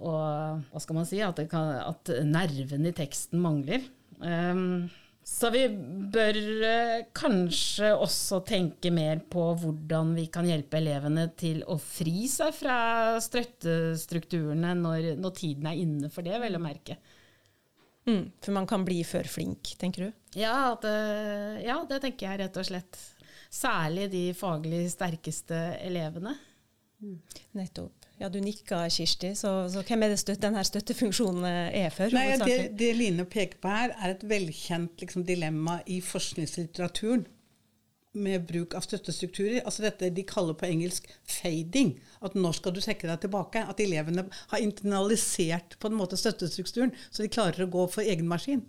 Og 0.00 0.64
hva 0.72 0.80
skal 0.80 0.96
man 0.96 1.08
si? 1.08 1.20
At, 1.24 1.42
kan, 1.50 1.74
at 1.84 2.14
nerven 2.24 2.88
i 2.88 2.96
teksten 2.96 3.42
mangler. 3.44 3.84
Um, 4.20 4.88
så 5.30 5.48
vi 5.54 5.62
bør 6.12 6.36
eh, 6.66 7.04
kanskje 7.16 7.92
også 7.94 8.40
tenke 8.48 8.90
mer 8.92 9.22
på 9.30 9.44
hvordan 9.62 10.10
vi 10.16 10.26
kan 10.32 10.48
hjelpe 10.48 10.80
elevene 10.80 11.28
til 11.38 11.62
å 11.70 11.76
fri 11.80 12.26
seg 12.28 12.52
fra 12.56 12.76
støttestrukturene 13.22 14.74
når, 14.80 15.14
når 15.20 15.36
tiden 15.38 15.70
er 15.70 15.78
inne 15.80 16.10
for 16.12 16.26
det, 16.26 16.34
vel 16.42 16.58
å 16.58 16.62
merke. 16.62 16.98
Mm, 18.08 18.26
for 18.42 18.56
man 18.56 18.66
kan 18.68 18.84
bli 18.84 18.98
for 19.06 19.28
flink, 19.30 19.74
tenker 19.80 20.08
du? 20.08 20.20
Ja 20.40 20.74
det, 20.82 20.98
ja, 21.64 21.78
det 21.88 22.02
tenker 22.02 22.26
jeg 22.26 22.42
rett 22.42 22.60
og 22.60 22.66
slett. 22.66 23.00
Særlig 23.50 24.10
de 24.12 24.24
faglig 24.36 24.84
sterkeste 24.92 25.58
elevene. 25.86 26.34
Nettopp. 27.56 27.99
Ja, 28.20 28.28
Du 28.28 28.40
nikka, 28.40 28.82
Kirsti. 28.92 29.32
Så, 29.34 29.50
så 29.72 29.82
hvem 29.88 30.02
er 30.04 30.12
det 30.12 30.20
støtte, 30.20 30.42
denne 30.44 30.60
støttefunksjonen 30.66 31.44
er 31.48 31.92
for? 31.94 32.12
Nei, 32.12 32.34
det, 32.44 32.56
det, 32.76 32.90
Line 32.98 33.24
peker 33.24 33.56
på 33.62 33.72
her, 33.72 33.94
er 33.96 34.12
et 34.12 34.24
velkjent 34.28 35.00
liksom, 35.00 35.24
dilemma 35.24 35.78
i 35.88 36.02
forskningslitteraturen 36.04 37.24
med 38.20 38.44
bruk 38.44 38.74
av 38.74 38.84
støttestrukturer. 38.84 39.62
Altså 39.64 39.86
dette 39.86 40.10
de 40.12 40.24
kaller 40.26 40.58
på 40.58 40.68
engelsk 40.68 41.08
'fading'. 41.24 41.94
At 42.20 42.36
når 42.36 42.58
skal 42.58 42.74
du 42.76 42.82
trekke 42.84 43.08
deg 43.08 43.22
tilbake? 43.24 43.64
At 43.64 43.80
elevene 43.80 44.26
har 44.52 44.60
internalisert 44.60 45.78
på 45.80 45.88
en 45.88 45.96
måte 45.96 46.20
støttestrukturen, 46.20 46.92
så 47.08 47.22
de 47.24 47.32
klarer 47.32 47.64
å 47.64 47.72
gå 47.72 47.86
for 47.88 48.04
egen 48.04 48.28
maskin. 48.28 48.66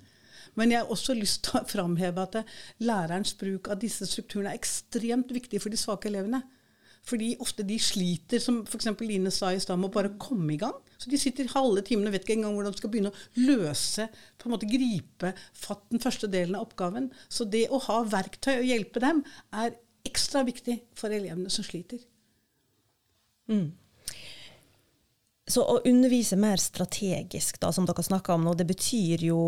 Men 0.56 0.72
jeg 0.72 0.80
har 0.80 0.96
også 0.96 1.14
lyst 1.18 1.44
til 1.44 1.60
å 1.60 1.68
framheve 1.68 2.24
at 2.24 2.40
lærerens 2.80 3.36
bruk 3.36 3.68
av 3.68 3.84
disse 3.84 4.08
strukturene 4.08 4.52
er 4.54 4.60
ekstremt 4.60 5.32
viktig 5.32 5.60
for 5.60 5.74
de 5.74 5.80
svake 5.80 6.08
elevene. 6.08 6.44
Fordi 7.08 7.32
ofte 7.42 7.66
de 7.66 7.78
sliter, 7.82 8.40
som 8.40 8.62
f.eks. 8.68 8.92
Line 9.02 9.32
sa 9.34 9.50
i 9.52 9.60
stad, 9.62 9.80
med 9.82 9.90
å 9.90 9.96
bare 9.96 10.14
komme 10.22 10.54
i 10.54 10.60
gang. 10.62 10.76
Så 11.02 11.10
de 11.10 11.18
sitter 11.18 11.50
halve 11.56 11.82
timen 11.86 12.06
og 12.06 12.14
vet 12.14 12.28
ikke 12.28 12.36
engang 12.38 12.54
hvordan 12.54 12.76
de 12.76 12.82
skal 12.82 12.92
begynne 12.94 13.12
å 13.12 13.46
løse, 13.48 14.06
på 14.38 14.48
en 14.48 14.54
måte 14.54 14.70
gripe 14.70 15.34
fatt 15.58 15.88
den 15.90 16.04
første 16.04 16.30
delen 16.30 16.60
av 16.60 16.68
oppgaven. 16.68 17.10
Så 17.26 17.48
det 17.50 17.66
å 17.74 17.82
ha 17.88 18.04
verktøy 18.06 18.60
og 18.60 18.70
hjelpe 18.70 19.02
dem 19.02 19.24
er 19.50 19.74
ekstra 20.06 20.44
viktig 20.46 20.78
for 20.98 21.14
elevene 21.14 21.50
som 21.54 21.66
sliter. 21.66 22.02
Mm. 23.50 23.72
Så 25.52 25.66
å 25.68 25.80
undervise 25.90 26.38
mer 26.40 26.62
strategisk, 26.62 27.58
da, 27.62 27.74
som 27.74 27.88
dere 27.90 28.06
snakka 28.06 28.38
om 28.38 28.46
nå, 28.46 28.54
det 28.56 28.70
betyr 28.70 29.26
jo 29.26 29.42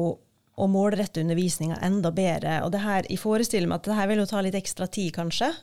å 0.54 0.66
målrette 0.70 1.22
undervisninga 1.22 1.80
enda 1.86 2.12
bedre. 2.14 2.60
Og 2.66 2.74
det 2.74 2.82
her, 2.84 3.06
jeg 3.10 3.22
forestiller 3.22 3.70
meg 3.70 3.82
at 3.82 3.90
det 3.90 3.98
her 3.98 4.10
vil 4.10 4.22
jo 4.22 4.28
ta 4.30 4.42
litt 4.46 4.58
ekstra 4.58 4.90
tid, 4.90 5.14
kanskje. 5.16 5.54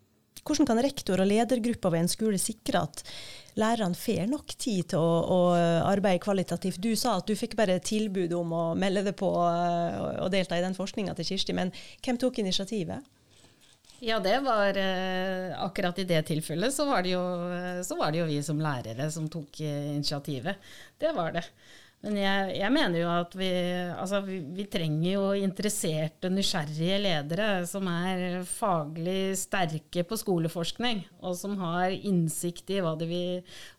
Hvordan 0.47 0.69
kan 0.69 0.81
rektor 0.83 1.21
og 1.21 1.29
ledergruppa 1.29 1.93
ved 1.93 2.05
en 2.05 2.11
skole 2.11 2.41
sikre 2.41 2.85
at 2.87 3.03
lærerne 3.61 3.99
får 3.99 4.29
nok 4.31 4.55
tid 4.57 4.93
til 4.93 5.03
å, 5.03 5.15
å, 5.23 5.39
arbeide 5.89 6.23
kvalitativt? 6.25 6.81
Du 6.83 6.93
sa 6.99 7.19
at 7.19 7.29
du 7.29 7.37
fikk 7.39 7.57
bare 7.59 7.81
tilbud 7.85 8.33
om 8.37 8.55
å 8.57 8.65
melde 8.79 9.05
deg 9.11 9.17
på 9.21 9.31
og 9.31 10.29
delta 10.33 10.59
i 10.59 10.65
den 10.65 10.77
forskninga 10.77 11.17
til 11.19 11.33
Kirsti, 11.33 11.57
men 11.57 11.75
hvem 12.05 12.21
tok 12.21 12.41
initiativet? 12.43 13.07
Ja, 14.01 14.17
det 14.25 14.39
var 14.41 14.79
eh, 14.81 15.51
akkurat 15.61 15.99
i 16.01 16.07
det 16.09 16.23
tilfellet 16.31 16.73
så 16.73 16.87
var, 16.89 17.05
jo, 17.05 17.21
så 17.85 17.99
var 18.01 18.15
det 18.15 18.23
jo 18.23 18.31
vi 18.31 18.39
som 18.45 18.63
lærere 18.63 19.11
som 19.13 19.27
tok 19.29 19.61
initiativet. 19.61 20.57
Det 20.97 21.13
var 21.13 21.37
det. 21.37 21.45
Men 22.01 22.17
jeg, 22.17 22.53
jeg, 22.57 22.73
mener 22.73 22.97
jo 22.97 23.09
at 23.13 23.35
vi, 23.37 23.49
altså 23.93 24.23
vi, 24.25 24.39
vi, 24.57 24.65
trenger 24.73 25.11
jo 25.11 25.25
interesserte, 25.37 26.31
nysgjerrige 26.33 27.01
ledere 27.05 27.49
som 27.69 27.91
er 27.93 28.39
faglig 28.49 29.35
sterke 29.37 30.07
på 30.09 30.17
skoleforskning, 30.17 31.03
og 31.21 31.37
som 31.37 31.59
har 31.61 31.93
innsikt 31.93 32.73
i 32.73 32.81
hva 32.81 32.95
det, 32.97 33.11
vi, 33.11 33.25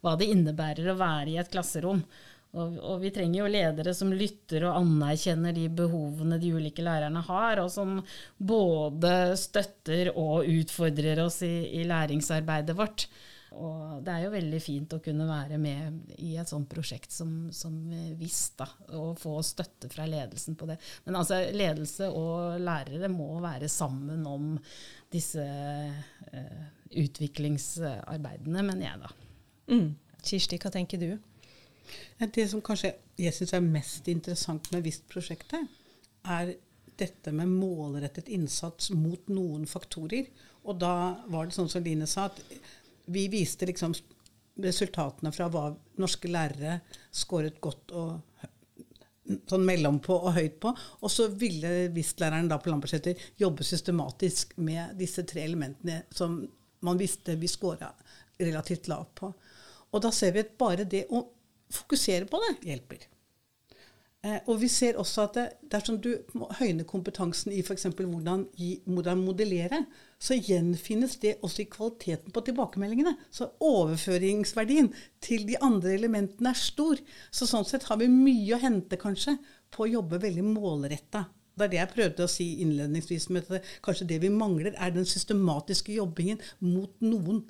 hva 0.06 0.14
det 0.20 0.30
innebærer 0.36 0.92
å 0.94 1.00
være 1.00 1.34
i 1.34 1.40
et 1.42 1.50
klasserom. 1.50 2.04
Og, 2.52 2.78
og, 2.78 2.98
vi 3.02 3.14
trenger 3.16 3.40
jo 3.40 3.50
ledere 3.50 3.94
som 3.96 4.12
lytter 4.14 4.68
og 4.68 4.78
anerkjenner 4.84 5.56
de 5.56 5.66
behovene 5.82 6.38
de 6.38 6.52
ulike 6.54 6.84
lærerne 6.86 7.24
har, 7.26 7.64
og 7.64 7.72
som 7.74 8.02
både 8.38 9.34
støtter 9.40 10.12
og 10.14 10.46
utfordrer 10.46 11.24
oss 11.26 11.42
i, 11.48 11.56
i 11.80 11.86
læringsarbeidet 11.90 12.78
vårt. 12.78 13.08
Og 13.52 14.00
det 14.06 14.14
er 14.14 14.24
jo 14.24 14.32
veldig 14.32 14.60
fint 14.64 14.94
å 14.96 15.02
kunne 15.04 15.26
være 15.28 15.58
med 15.60 16.14
i 16.24 16.38
et 16.40 16.48
sånt 16.48 16.70
prosjekt 16.72 17.12
som, 17.12 17.50
som 17.52 17.74
VIS, 18.20 18.40
da, 18.60 18.68
og 18.96 19.20
få 19.20 19.34
støtte 19.44 19.90
fra 19.92 20.06
ledelsen 20.08 20.56
på 20.56 20.70
det. 20.70 20.78
Men 21.04 21.20
altså, 21.20 21.42
ledelse 21.52 22.08
og 22.16 22.62
lærere 22.64 23.12
må 23.12 23.34
være 23.44 23.68
sammen 23.72 24.24
om 24.30 24.54
disse 25.12 25.44
eh, 25.44 26.64
utviklingsarbeidene, 27.04 28.64
mener 28.64 28.88
jeg 28.88 29.04
da. 29.04 29.12
Mm. 29.72 29.90
Kirsti, 30.24 30.60
hva 30.62 30.72
tenker 30.72 31.02
du? 31.02 31.12
Det 32.22 32.48
som 32.48 32.64
kanskje 32.64 32.94
jeg 33.20 33.36
syns 33.36 33.56
er 33.58 33.66
mest 33.66 34.08
interessant 34.12 34.72
med 34.72 34.86
VIST-prosjektet, 34.86 35.80
er 36.32 36.56
dette 37.02 37.34
med 37.34 37.50
målrettet 37.50 38.30
innsats 38.32 38.92
mot 38.96 39.28
noen 39.34 39.68
faktorer. 39.68 40.30
Og 40.62 40.78
da 40.82 40.94
var 41.34 41.48
det 41.48 41.58
sånn 41.58 41.70
som 41.72 41.84
Line 41.84 42.08
sa, 42.10 42.28
at 42.30 42.40
vi 43.12 43.28
viste 43.32 43.68
liksom 43.70 43.94
resultatene 44.62 45.32
fra 45.34 45.48
hva 45.52 45.70
norske 46.02 46.30
lærere 46.32 46.80
skåret 47.16 47.60
godt 47.64 47.94
og 47.98 48.48
sånn 49.48 49.66
mellompå 49.66 50.16
og 50.18 50.34
høyt 50.36 50.58
på. 50.64 50.74
Og 51.02 51.12
så 51.12 51.28
ville 51.40 51.92
VIST-læreren 51.94 52.50
da 52.52 52.60
på 52.62 52.72
Lambertseter 52.72 53.20
jobbe 53.40 53.66
systematisk 53.68 54.56
med 54.60 54.96
disse 55.00 55.24
tre 55.28 55.46
elementene 55.48 56.02
som 56.14 56.42
man 56.86 57.00
visste 57.00 57.38
vi 57.40 57.50
scora 57.52 57.92
relativt 58.42 58.90
lavt 58.92 59.14
på. 59.22 59.32
Og 59.92 60.04
da 60.04 60.12
ser 60.16 60.34
vi 60.36 60.44
at 60.44 60.58
bare 60.60 60.88
det 60.90 61.06
å 61.14 61.24
fokusere 61.72 62.28
på 62.28 62.40
det 62.44 62.54
hjelper. 62.72 63.06
Eh, 64.22 64.38
og 64.46 64.60
vi 64.62 64.68
ser 64.70 65.00
også 65.02 65.24
at 65.26 65.38
det, 65.38 65.44
dersom 65.74 65.98
du 66.02 66.12
høyner 66.60 66.86
kompetansen 66.86 67.54
i 67.56 67.64
f.eks. 67.66 67.88
Hvordan, 67.98 68.44
hvordan 68.86 69.24
modellere, 69.26 69.80
så 70.22 70.38
gjenfinnes 70.38 71.16
det 71.24 71.40
også 71.42 71.64
i 71.64 71.70
kvaliteten 71.74 72.34
på 72.34 72.44
tilbakemeldingene. 72.46 73.16
Så 73.34 73.50
overføringsverdien 73.66 74.92
til 75.26 75.48
de 75.50 75.58
andre 75.66 75.96
elementene 75.98 76.54
er 76.54 76.62
stor. 76.62 77.02
Så 77.34 77.50
sånn 77.50 77.66
sett 77.66 77.90
har 77.90 77.98
vi 78.02 78.12
mye 78.14 78.58
å 78.58 78.62
hente 78.62 79.00
kanskje 79.02 79.40
på 79.74 79.88
å 79.88 79.94
jobbe 79.96 80.22
veldig 80.22 80.46
målretta. 80.52 81.26
Det 81.58 81.66
er 81.66 81.72
det 81.72 81.80
jeg 81.82 81.94
prøvde 81.96 82.28
å 82.28 82.32
si 82.32 82.48
innledningsvis. 82.62 83.30
med 83.30 83.50
at 83.50 83.66
Kanskje 83.82 84.08
det 84.14 84.22
vi 84.22 84.30
mangler, 84.30 84.76
er 84.78 84.94
den 84.94 85.06
systematiske 85.06 85.98
jobbingen 85.98 86.40
mot 86.60 86.94
noen 87.02 87.42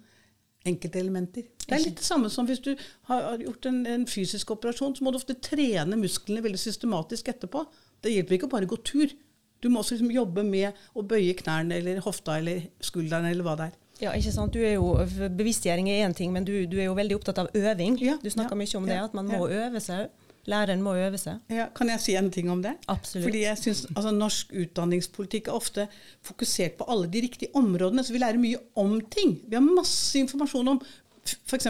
enkeltelementer. 0.67 1.47
Det 1.65 1.73
er 1.73 1.83
litt 1.85 1.99
det 2.01 2.05
samme 2.05 2.29
som 2.29 2.47
hvis 2.49 2.61
du 2.63 2.71
har 3.09 3.41
gjort 3.41 3.67
en, 3.69 3.81
en, 3.89 4.05
fysisk 4.09 4.53
operasjon, 4.53 4.95
så 4.97 5.05
må 5.05 5.13
du 5.13 5.19
ofte 5.19 5.37
trene 5.41 5.97
musklene 5.99 6.43
veldig 6.45 6.61
systematisk 6.61 7.31
etterpå. 7.33 7.65
Det 8.01 8.13
hjelper 8.13 8.37
ikke 8.37 8.49
å 8.49 8.55
bare 8.55 8.69
gå 8.69 8.79
tur. 8.85 9.13
Du 9.61 9.69
må 9.69 9.81
også 9.81 9.95
liksom 9.95 10.13
jobbe 10.13 10.43
med 10.45 10.77
å 10.97 11.05
bøye 11.05 11.35
knærne 11.37 11.77
eller 11.77 12.01
hofta 12.05 12.39
eller 12.41 12.65
skulderen 12.81 13.29
eller 13.29 13.45
hva 13.45 13.57
det 13.59 13.69
er. 13.71 13.77
Ja, 14.01 14.15
ikke 14.17 14.33
sant? 14.33 14.55
Du 14.55 14.63
er 14.65 14.79
jo, 14.79 14.95
Bevisstgjøring 15.37 15.91
er 15.91 16.07
én 16.07 16.15
ting, 16.17 16.31
men 16.33 16.45
du, 16.47 16.55
du, 16.65 16.79
er 16.79 16.89
jo 16.89 16.97
veldig 16.97 17.19
opptatt 17.19 17.43
av 17.43 17.51
øving. 17.53 17.99
Ja, 18.01 18.17
du 18.17 18.31
snakker 18.33 18.57
ja, 18.57 18.61
mye 18.63 18.79
om 18.79 18.89
det, 18.89 18.97
at 18.97 19.17
man 19.17 19.29
må 19.29 19.45
øve 19.45 19.81
seg 19.83 20.07
òg. 20.07 20.27
Læreren 20.49 20.81
må 20.81 20.95
øve 20.97 21.19
seg. 21.21 21.41
Ja, 21.53 21.67
kan 21.75 21.91
jeg 21.91 22.01
si 22.01 22.15
en 22.17 22.31
ting 22.33 22.49
om 22.49 22.63
det? 22.63 22.73
Absolutt. 22.89 23.27
Fordi 23.27 23.43
jeg 23.43 23.59
synes, 23.61 23.83
altså, 23.93 24.11
Norsk 24.15 24.53
utdanningspolitikk 24.63 25.51
er 25.51 25.57
ofte 25.57 25.87
fokusert 26.25 26.79
på 26.79 26.87
alle 26.89 27.09
de 27.13 27.21
riktige 27.27 27.53
områdene, 27.57 28.03
så 28.03 28.15
vi 28.15 28.23
lærer 28.23 28.41
mye 28.41 28.61
om 28.81 28.97
ting. 29.13 29.37
Vi 29.47 29.57
har 29.59 29.65
masse 29.65 30.17
informasjon 30.19 30.73
om 30.73 30.81
f.eks. 31.21 31.67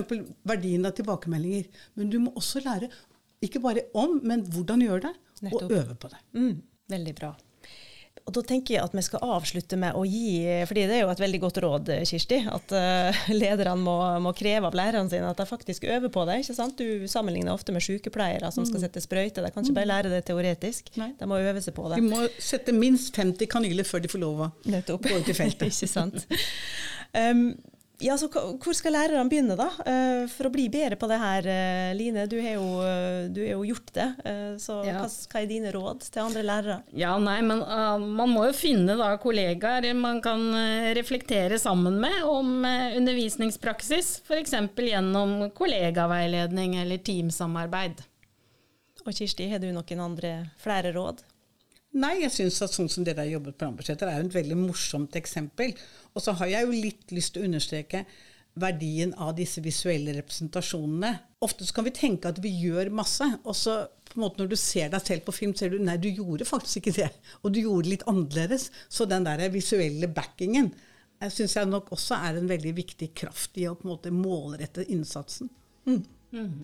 verdien 0.48 0.88
av 0.88 0.96
tilbakemeldinger. 0.96 1.68
Men 2.00 2.12
du 2.14 2.20
må 2.24 2.34
også 2.40 2.64
lære 2.64 2.90
ikke 3.44 3.60
bare 3.64 3.88
om, 3.98 4.20
men 4.24 4.46
hvordan 4.54 4.84
gjøre 4.86 5.08
det, 5.10 5.16
Nettopp. 5.42 5.64
og 5.64 5.78
øve 5.80 5.96
på 6.00 6.12
det. 6.14 6.22
Mm, 6.38 6.62
veldig 6.94 7.16
bra. 7.18 7.34
Og 8.28 8.36
da 8.36 8.44
tenker 8.46 8.76
jeg 8.76 8.84
at 8.86 8.94
vi 8.96 9.04
skal 9.06 9.24
avslutte 9.36 9.78
med 9.82 9.98
å 9.98 10.04
gi 10.08 10.44
fordi 10.70 10.86
det 10.90 10.98
er 10.98 11.04
jo 11.04 11.12
et 11.14 11.24
veldig 11.24 11.40
godt 11.42 11.60
råd, 11.64 11.92
Kirsti, 12.08 12.42
at 12.52 12.76
uh, 12.76 13.22
lederne 13.34 13.78
må, 13.82 13.96
må, 14.24 14.34
kreve 14.38 14.70
av 14.70 14.78
lærerne 14.78 15.12
sine 15.12 15.32
at 15.32 15.42
de 15.42 15.48
faktisk 15.50 15.88
øver 15.90 16.12
på 16.14 16.26
det. 16.30 16.42
ikke 16.44 16.58
sant? 16.58 16.78
Du 16.78 17.08
sammenligner 17.12 17.54
ofte 17.56 17.74
med 17.76 17.84
sykepleiere 17.86 18.52
som 18.54 18.68
skal 18.68 18.80
mm. 18.80 18.86
sette 18.86 19.04
sprøyte. 19.04 19.44
De 19.44 19.52
kan 19.54 19.66
ikke 19.66 19.78
bare 19.80 19.90
mm. 19.90 19.94
lære 19.94 20.14
det 20.14 20.22
teoretisk, 20.30 20.94
Nei. 21.02 21.12
de 21.20 21.30
må 21.30 21.42
øve 21.42 21.66
seg 21.66 21.76
på 21.78 21.90
det. 21.90 22.00
De 22.02 22.14
må 22.14 22.24
sette 22.38 22.76
minst 22.76 23.18
50 23.18 23.52
kanyler 23.52 23.88
før 23.88 24.06
de 24.06 24.12
får 24.12 24.24
lov 24.24 24.46
å 24.48 24.52
gå 24.62 25.18
ut 25.18 25.34
i 25.34 25.38
feltet. 25.38 25.70
ikke 25.74 25.92
sant. 25.92 26.26
Um, 27.12 27.58
ja, 28.02 28.18
så 28.18 28.28
Hvor 28.32 28.76
skal 28.76 28.96
lærerne 28.96 29.30
begynne, 29.30 29.56
da, 29.60 29.70
eh, 29.86 30.24
for 30.32 30.50
å 30.50 30.54
bli 30.54 30.68
bedre 30.72 30.98
på 31.00 31.08
det 31.10 31.20
her? 31.22 31.48
Eh, 31.48 31.94
Line, 31.98 32.26
du 32.30 32.38
har 32.42 32.56
jo, 32.58 32.68
eh, 32.86 33.30
du 33.30 33.42
har 33.44 33.54
jo 33.54 33.64
gjort 33.70 33.92
det. 33.94 34.08
Så 34.62 34.80
ja. 34.86 35.00
hva, 35.00 35.08
hva, 35.08 35.42
er 35.42 35.50
dine 35.50 35.72
råd 35.74 36.06
til 36.08 36.24
andre 36.24 36.44
lærere? 36.46 36.78
Ja, 36.98 37.16
nei, 37.22 37.40
men 37.46 37.62
uh, 37.64 37.98
Man 38.02 38.34
må 38.34 38.46
jo 38.48 38.54
finne 38.56 38.96
da 39.00 39.14
kollegaer 39.22 39.92
man 39.98 40.22
kan 40.24 40.42
reflektere 40.98 41.60
sammen 41.62 42.00
med 42.02 42.24
om 42.28 42.64
undervisningspraksis. 42.66 44.14
F.eks. 44.26 44.56
gjennom 44.92 45.52
kollegaveiledning 45.56 46.78
eller 46.82 47.02
teamsamarbeid. 47.06 48.02
Og 49.06 49.14
Kirsti, 49.18 49.50
har 49.50 49.62
du 49.62 49.72
noen 49.74 50.04
andre 50.04 50.34
flere 50.62 50.94
råd? 50.94 51.24
Nei, 51.92 52.22
jeg 52.22 52.32
syns 52.32 52.62
at 52.64 52.72
sånn 52.72 52.90
som 52.92 53.04
dere 53.04 53.26
har 53.26 53.34
jobbet 53.34 53.58
på 53.58 53.68
Rambudsjetter, 53.68 54.08
er 54.08 54.24
et 54.24 54.36
veldig 54.36 54.58
morsomt 54.60 55.16
eksempel. 55.20 55.74
Og 56.16 56.24
så 56.24 56.36
har 56.40 56.52
jeg 56.54 56.68
jo 56.68 56.84
litt 56.86 57.16
lyst 57.16 57.36
til 57.36 57.44
å 57.44 57.50
understreke 57.50 58.06
verdien 58.62 59.12
av 59.20 59.34
disse 59.36 59.64
visuelle 59.64 60.14
representasjonene. 60.16 61.12
Ofte 61.44 61.68
så 61.68 61.76
kan 61.76 61.88
vi 61.88 61.96
tenke 61.96 62.32
at 62.32 62.40
vi 62.44 62.52
gjør 62.64 62.92
masse, 62.96 63.28
og 63.44 63.58
så 63.58 63.82
på 64.12 64.20
en 64.20 64.26
måte 64.26 64.42
når 64.42 64.52
du 64.52 64.58
ser 64.60 64.92
deg 64.92 65.04
selv 65.08 65.28
på 65.28 65.36
film, 65.36 65.56
ser 65.56 65.72
du 65.72 65.80
nei, 65.84 65.98
du 66.00 66.10
gjorde 66.12 66.48
faktisk 66.48 66.82
ikke 66.82 66.96
det. 66.98 67.12
Og 67.44 67.54
du 67.56 67.62
gjorde 67.62 67.88
det 67.88 67.94
litt 67.94 68.08
annerledes. 68.12 68.68
Så 68.92 69.08
den 69.08 69.28
der 69.28 69.44
visuelle 69.54 70.10
backingen 70.12 70.74
jeg 71.22 71.34
syns 71.36 71.56
jeg 71.58 71.70
nok 71.70 71.92
også 71.94 72.18
er 72.18 72.38
en 72.40 72.50
veldig 72.50 72.72
viktig 72.80 73.12
kraft 73.18 73.58
i 73.62 73.68
å 73.70 73.76
på 73.78 73.86
en 73.86 73.92
måte 73.92 74.14
målrette 74.14 74.88
innsatsen. 74.90 75.52
Mm. 75.86 76.00
Mm. 76.34 76.56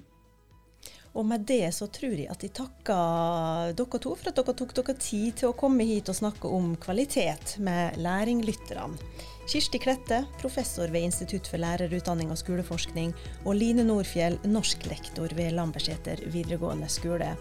Og 1.14 1.26
med 1.26 1.48
det 1.50 1.72
så 1.74 1.88
tror 1.88 2.14
jeg 2.18 2.30
at 2.30 2.44
jeg 2.44 2.54
takker 2.58 3.74
dere 3.78 4.02
to 4.04 4.14
for 4.14 4.30
at 4.30 4.38
dere 4.38 4.58
tok 4.60 4.76
dere 4.78 4.98
tid 5.00 5.40
til 5.40 5.52
å 5.52 5.58
komme 5.58 5.88
hit 5.88 6.12
og 6.12 6.20
snakke 6.20 6.52
om 6.52 6.76
kvalitet 6.82 7.58
med 7.64 7.98
læringlytterne. 8.02 9.00
Kirsti 9.48 9.80
Klette, 9.80 10.26
professor 10.42 10.92
ved 10.92 11.08
Institutt 11.08 11.48
for 11.48 11.62
lærerutdanning 11.64 12.34
og 12.34 12.40
skoleforskning, 12.42 13.14
og 13.46 13.56
Line 13.56 13.86
Nordfjell, 13.88 14.36
norsklektor 14.44 15.32
ved 15.38 15.56
Lambertseter 15.56 16.26
videregående 16.34 16.90
skole. 16.92 17.32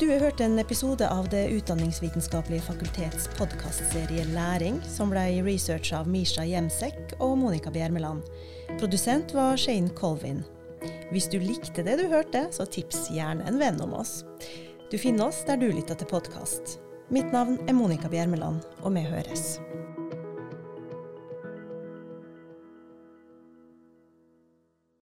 Du 0.00 0.06
har 0.08 0.22
hørt 0.22 0.40
en 0.40 0.58
episode 0.62 1.08
av 1.08 1.26
Det 1.28 1.42
utdanningsvitenskapelige 1.50 2.62
fakultets 2.62 3.26
podkastserie 3.36 4.24
Læring, 4.30 4.78
som 4.86 5.10
ble 5.10 5.42
researcha 5.44 5.98
av 5.98 6.08
Misha 6.08 6.46
Jemsek 6.46 7.18
og 7.18 7.36
Monica 7.42 7.74
Bjermeland. 7.74 8.22
Produsent 8.78 9.34
var 9.34 9.58
Shane 9.58 9.90
Colvin. 9.98 10.40
Hvis 11.10 11.26
du 11.26 11.40
likte 11.42 11.82
det 11.82 11.96
du 11.98 12.04
hørte, 12.06 12.44
så 12.54 12.62
tips 12.70 13.08
gjerne 13.10 13.42
en 13.50 13.58
venn 13.58 13.80
om 13.82 13.96
oss. 13.98 14.20
Du 14.92 14.98
finner 14.98 15.26
oss 15.26 15.40
der 15.48 15.58
du 15.58 15.66
lytter 15.66 15.98
til 15.98 16.06
podkast. 16.06 16.76
Mitt 17.10 17.32
navn 17.34 17.56
er 17.66 17.74
Monica 17.74 18.06
Bjermeland, 18.06 18.62
og 18.86 18.94
vi 18.94 19.02
høres. 19.02 19.56